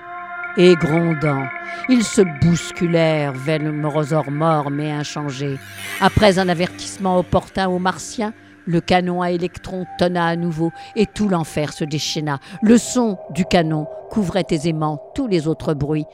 et 0.58 0.76
grondant, 0.76 1.46
ils 1.88 2.04
se 2.04 2.22
bousculèrent 2.42 3.34
vers 3.34 3.60
le 3.60 3.72
morosaure 3.72 4.32
mort 4.32 4.72
mais 4.72 4.92
inchangé. 4.92 5.58
Après 6.02 6.40
un 6.40 6.50
avertissement 6.50 7.20
opportun 7.20 7.68
aux 7.68 7.80
Martiens, 7.80 8.34
le 8.68 8.82
canon 8.82 9.22
à 9.22 9.32
électrons 9.32 9.86
tonna 9.98 10.28
à 10.28 10.36
nouveau 10.36 10.72
et 10.96 11.08
tout 11.08 11.30
l'enfer 11.30 11.74
se 11.74 11.84
déchaîna. 11.84 12.40
Le 12.62 12.78
son 12.78 13.18
du 13.32 13.46
canon 13.46 13.88
couvrait 14.12 14.46
aisément 14.52 15.02
tous 15.16 15.28
les 15.28 15.48
autres 15.48 15.74
bruits, 15.74 16.06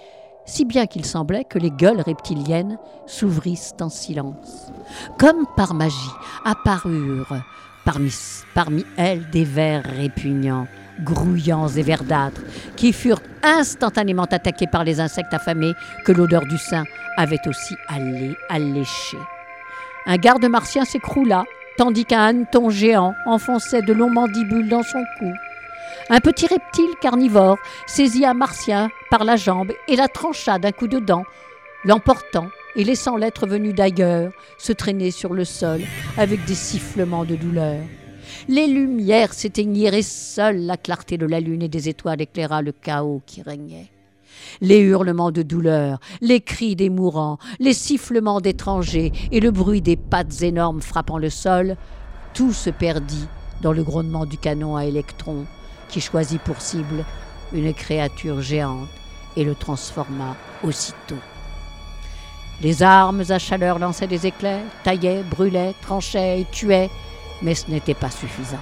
si 0.46 0.63
bien 0.63 0.86
qu'il 0.86 1.06
semblait 1.06 1.44
que 1.44 1.60
les 1.60 1.72
gueules 1.72 2.02
reptiliennes 2.02 2.78
s'ouvrissent 3.06 3.74
en 3.82 3.89
silence. 3.89 4.72
Comme 5.18 5.46
par 5.58 5.74
magie, 5.74 5.98
apparurent 6.46 7.42
parmi, 7.84 8.86
elles 8.98 9.30
des 9.30 9.44
vers 9.44 9.84
répugnants, 9.84 10.68
grouillants 11.04 11.68
et 11.68 11.82
verdâtres, 11.82 12.42
qui 12.78 12.94
furent 12.94 13.22
instantanément 13.44 14.24
attaqués 14.24 14.68
par 14.68 14.84
les 14.84 15.00
insectes 15.00 15.34
affamés 15.34 15.74
que 16.06 16.12
l'odeur 16.12 16.44
du 16.44 16.58
sein 16.58 16.86
avait 17.18 17.46
aussi 17.48 17.76
allé 17.89 18.36
allécher. 18.50 19.18
Un 20.06 20.18
garde 20.18 20.46
martien 20.46 20.86
s'écroula 20.86 21.44
tandis 21.78 22.06
qu'un 22.06 22.22
hanneton 22.22 22.70
géant 22.70 23.14
enfonçait 23.26 23.82
de 23.82 23.94
longs 23.94 24.10
mandibules 24.10 24.70
dans 24.70 24.84
son 24.84 25.04
cou. 25.20 25.32
Un 26.10 26.20
petit 26.20 26.48
reptile 26.48 26.96
carnivore 27.02 27.58
saisit 27.88 28.26
un 28.26 28.34
martien 28.34 28.90
par 29.10 29.24
la 29.24 29.36
jambe 29.36 29.72
et 29.88 29.96
la 29.96 30.08
trancha 30.08 30.60
d'un 30.60 30.72
coup 30.72 30.88
de 30.88 31.00
dent, 31.00 31.24
l'emportant 31.86 32.48
et 32.76 32.84
laissant 32.84 33.18
l'être 33.18 33.48
venu 33.48 33.74
d'ailleurs 33.74 34.32
se 34.58 34.74
traîner 34.74 35.12
sur 35.12 35.34
le 35.34 35.46
sol 35.46 35.82
avec 36.18 36.44
des 36.46 36.56
sifflements 36.56 37.26
de 37.26 37.36
douleur. 37.36 37.80
Les 38.48 38.68
lumières 38.68 39.34
s'éteignirent 39.34 39.94
et 39.94 40.02
seule 40.02 40.66
la 40.66 40.78
clarté 40.78 41.18
de 41.18 41.26
la 41.26 41.40
lune 41.40 41.62
et 41.62 41.70
des 41.70 41.88
étoiles 41.90 42.22
éclaira 42.22 42.62
le 42.62 42.72
chaos 42.72 43.22
qui 43.26 43.42
régnait 43.42 43.90
les 44.62 44.79
hurlements 44.79 45.32
de 45.32 45.41
douleur, 45.41 45.99
les 46.21 46.41
cris 46.41 46.75
des 46.75 46.89
mourants, 46.89 47.38
les 47.60 47.73
sifflements 47.73 48.41
d'étrangers 48.41 49.12
et 49.32 49.39
le 49.39 49.51
bruit 49.51 49.82
des 49.82 49.97
pattes 49.97 50.41
énormes 50.41 50.82
frappant 50.82 51.17
le 51.17 51.29
sol, 51.29 51.75
tout 52.34 52.53
se 52.53 52.69
perdit 52.69 53.27
dans 53.62 53.73
le 53.73 53.84
grondement 53.84 54.25
du 54.25 54.38
canon 54.38 54.75
à 54.75 54.86
électrons 54.86 55.45
qui 55.89 56.01
choisit 56.01 56.41
pour 56.41 56.62
cible 56.62 57.06
une 57.53 57.73
créature 57.73 58.41
géante 58.41 58.89
et 59.36 59.43
le 59.43 59.56
transforma 59.56 60.36
aussitôt. 60.63 61.17
Les 62.62 62.84
armes 62.84 63.23
à 63.29 63.39
chaleur 63.39 63.79
lançaient 63.79 64.08
des 64.08 64.27
éclairs, 64.27 64.63
taillaient, 64.84 65.23
brûlaient, 65.23 65.73
tranchaient 65.82 66.41
et 66.41 66.45
tuaient, 66.45 66.89
mais 67.41 67.56
ce 67.56 67.69
n'était 67.69 67.93
pas 67.93 68.10
suffisant. 68.10 68.58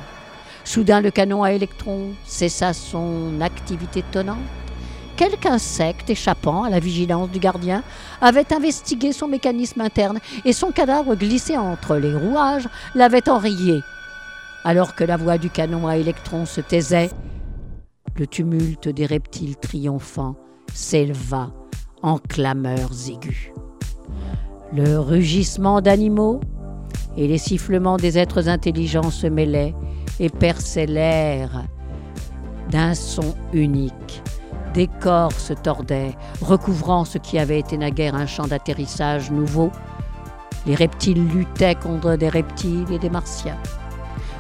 Soudain, 0.64 1.02
le 1.02 1.12
canon 1.12 1.44
à 1.44 1.52
électrons 1.52 2.14
cessa 2.26 2.74
son 2.74 3.42
activité 3.42 4.04
tonnante 4.12 4.38
quelque 5.22 5.46
insecte 5.46 6.10
échappant 6.10 6.64
à 6.64 6.72
la 6.72 6.80
vigilance 6.80 7.30
du 7.30 7.38
gardien 7.38 7.84
avait 8.22 8.52
investigué 8.52 9.14
son 9.14 9.28
mécanisme 9.28 9.82
interne 9.82 10.18
et 10.46 10.52
son 10.52 10.72
cadavre 10.72 11.14
glissé 11.14 11.56
entre 11.60 11.98
les 11.98 12.16
rouages 12.16 12.68
l'avait 12.96 13.30
enrayé. 13.30 13.82
Alors 14.64 14.96
que 14.96 15.04
la 15.04 15.18
voix 15.18 15.38
du 15.38 15.52
canon 15.52 15.88
à 15.88 15.98
électrons 15.98 16.48
se 16.48 16.60
taisait, 16.60 17.12
le 18.18 18.26
tumulte 18.26 18.90
des 18.90 19.06
reptiles 19.06 19.58
triomphants 19.58 20.38
s'éleva 20.74 21.52
en 22.02 22.18
clameurs 22.18 22.90
aiguës. 23.08 23.52
Le 24.74 24.98
rugissement 24.98 25.82
d'animaux 25.82 26.40
et 27.16 27.28
les 27.28 27.38
sifflements 27.38 27.98
des 27.98 28.18
êtres 28.18 28.50
intelligents 28.50 29.12
se 29.12 29.28
mêlaient 29.28 29.76
et 30.20 30.30
perçaient 30.30 30.88
l'air 30.88 31.68
d'un 32.72 32.96
son 32.96 33.36
unique 33.54 34.24
des 34.74 34.88
corps 34.88 35.34
se 35.34 35.54
tordaient, 35.54 36.16
recouvrant 36.42 37.06
ce 37.06 37.18
qui 37.18 37.38
avait 37.38 37.60
été 37.60 37.78
naguère 37.78 38.16
un 38.16 38.26
champ 38.26 38.48
d'atterrissage 38.48 39.32
nouveau. 39.32 39.72
Les 40.66 40.76
reptiles 40.76 41.28
luttaient 41.28 41.76
contre 41.76 42.16
des 42.16 42.30
reptiles 42.30 42.92
et 42.92 43.00
des 43.00 43.10
martiens. 43.10 43.58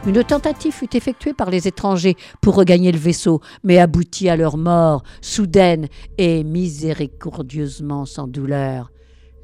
Une 0.07 0.23
tentative 0.23 0.73
fut 0.73 0.95
effectuée 0.95 1.33
par 1.33 1.51
les 1.51 1.67
étrangers 1.67 2.15
pour 2.41 2.55
regagner 2.55 2.91
le 2.91 2.97
vaisseau, 2.97 3.39
mais 3.63 3.77
aboutit 3.77 4.29
à 4.29 4.35
leur 4.35 4.57
mort, 4.57 5.03
soudaine 5.21 5.87
et 6.17 6.43
miséricordieusement 6.43 8.05
sans 8.05 8.27
douleur. 8.27 8.91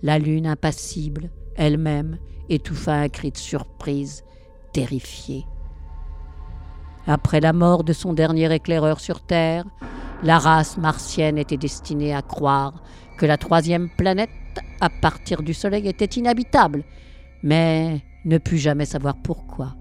La 0.02 0.18
lune 0.18 0.48
impassible, 0.48 1.30
elle-même, 1.56 2.18
étouffa 2.50 2.94
un 2.94 3.10
cri 3.10 3.32
de 3.32 3.38
surprise, 3.38 4.24
terrifié. 4.74 5.46
Après 7.06 7.40
la 7.40 7.54
mort 7.54 7.84
de 7.84 7.94
son 7.94 8.14
dernier 8.14 8.52
éclaireur 8.54 9.00
sur 9.00 9.22
Terre, 9.22 9.64
la 10.24 10.40
race 10.40 10.78
martienne 10.78 11.38
était 11.38 11.58
destinée 11.58 12.14
à 12.14 12.22
croire 12.22 12.74
que 13.18 13.26
la 13.26 13.38
troisième 13.38 13.90
planète, 13.90 14.30
à 14.80 14.90
partir 14.90 15.44
du 15.44 15.54
Soleil, 15.54 15.88
était 15.88 16.06
inhabitable, 16.06 16.84
mais 17.44 18.02
ne 18.26 18.38
put 18.38 18.58
jamais 18.58 18.86
savoir 18.86 19.16
pourquoi. 19.24 19.76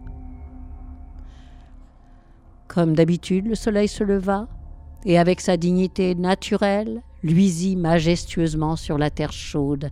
Comme 2.69 2.95
d'habitude, 2.95 3.47
le 3.47 3.55
Soleil 3.55 3.89
se 3.89 4.05
leva 4.05 4.49
et, 5.05 5.19
avec 5.19 5.41
sa 5.41 5.57
dignité 5.57 6.15
naturelle, 6.15 7.03
luisit 7.23 7.77
majestueusement 7.77 8.77
sur 8.77 8.99
la 8.99 9.11
terre 9.11 9.33
chaude, 9.33 9.91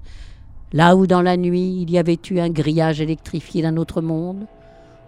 là 0.73 0.97
où 0.97 1.07
dans 1.07 1.23
la 1.23 1.37
nuit 1.37 1.83
il 1.83 1.91
y 1.91 1.99
avait 1.99 2.19
eu 2.31 2.39
un 2.39 2.51
grillage 2.51 3.01
électrifié 3.01 3.63
d'un 3.63 3.77
autre 3.77 4.03
monde, 4.03 4.47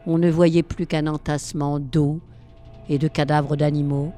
on 0.07 0.19
ne 0.19 0.31
voyait 0.31 0.63
plus 0.63 0.87
qu'un 0.87 1.07
entassement 1.09 1.81
d'eau 1.81 2.21
et 2.89 2.99
de 2.99 3.09
cadavres 3.09 3.57
d'animaux, 3.57 4.13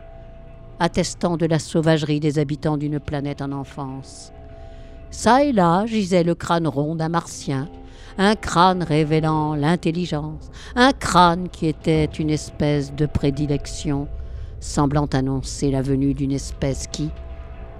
attestant 0.80 1.36
de 1.36 1.46
la 1.46 1.58
sauvagerie 1.58 2.20
des 2.20 2.38
habitants 2.38 2.76
d'une 2.76 3.00
planète 3.00 3.42
en 3.42 3.52
enfance. 3.52 4.32
Ça 5.10 5.44
et 5.44 5.52
là 5.52 5.86
gisait 5.86 6.24
le 6.24 6.34
crâne 6.34 6.68
rond 6.68 6.94
d'un 6.94 7.08
martien, 7.08 7.68
un 8.18 8.34
crâne 8.34 8.82
révélant 8.82 9.54
l'intelligence, 9.54 10.50
un 10.74 10.92
crâne 10.92 11.48
qui 11.48 11.66
était 11.66 12.04
une 12.04 12.30
espèce 12.30 12.94
de 12.94 13.06
prédilection, 13.06 14.08
semblant 14.60 15.06
annoncer 15.06 15.70
la 15.70 15.82
venue 15.82 16.14
d'une 16.14 16.32
espèce 16.32 16.86
qui, 16.88 17.10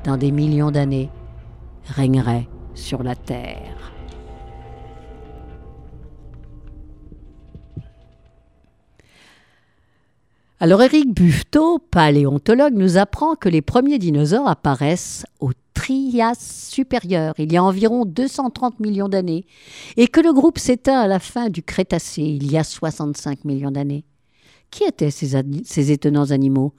dans 0.04 0.16
des 0.16 0.30
millions 0.30 0.70
d'années, 0.70 1.10
régnerait 1.88 2.48
sur 2.74 3.02
la 3.02 3.16
Terre. 3.16 3.97
Alors 10.60 10.82
Éric 10.82 11.14
Buffetot, 11.14 11.78
paléontologue, 11.78 12.74
nous 12.74 12.96
apprend 12.96 13.36
que 13.36 13.48
les 13.48 13.62
premiers 13.62 14.00
dinosaures 14.00 14.48
apparaissent 14.48 15.24
au 15.38 15.52
Trias 15.72 16.34
supérieur, 16.68 17.34
il 17.38 17.52
y 17.52 17.56
a 17.56 17.62
environ 17.62 18.04
230 18.04 18.80
millions 18.80 19.08
d'années, 19.08 19.44
et 19.96 20.08
que 20.08 20.20
le 20.20 20.32
groupe 20.32 20.58
s'éteint 20.58 20.98
à 20.98 21.06
la 21.06 21.20
fin 21.20 21.48
du 21.48 21.62
Crétacé, 21.62 22.22
il 22.22 22.50
y 22.50 22.58
a 22.58 22.64
65 22.64 23.44
millions 23.44 23.70
d'années. 23.70 24.04
Qui 24.72 24.82
étaient 24.82 25.12
ces, 25.12 25.92
étonnants 25.92 26.32
animaux? 26.32 26.74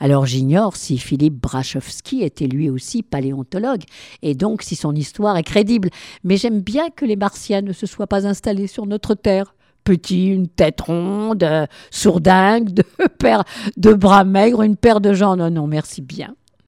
Alors 0.00 0.26
j'ignore 0.26 0.74
si 0.74 0.98
Philippe 0.98 1.40
Brachowski 1.40 2.22
était 2.22 2.48
lui 2.48 2.68
aussi 2.68 3.04
paléontologue, 3.04 3.84
et 4.22 4.34
donc 4.34 4.62
si 4.62 4.74
son 4.74 4.92
histoire 4.92 5.36
est 5.36 5.44
crédible, 5.44 5.90
mais 6.24 6.36
j'aime 6.36 6.62
bien 6.62 6.90
que 6.90 7.04
les 7.04 7.16
Martiens 7.16 7.62
ne 7.62 7.72
se 7.72 7.86
soient 7.86 8.08
pas 8.08 8.26
installés 8.26 8.66
sur 8.66 8.86
notre 8.86 9.14
Terre. 9.14 9.54
Petit, 9.84 10.28
une 10.28 10.48
tête 10.48 10.80
ronde, 10.80 11.42
euh, 11.42 11.66
sourdingue, 11.90 12.70
deux 12.70 13.08
paires 13.18 13.44
de 13.76 13.92
bras 13.92 14.24
maigres, 14.24 14.62
une 14.62 14.76
paire 14.76 15.00
de 15.00 15.12
jambes. 15.12 15.38
Non, 15.38 15.50
non, 15.50 15.66
merci 15.66 16.02
bien. 16.02 16.34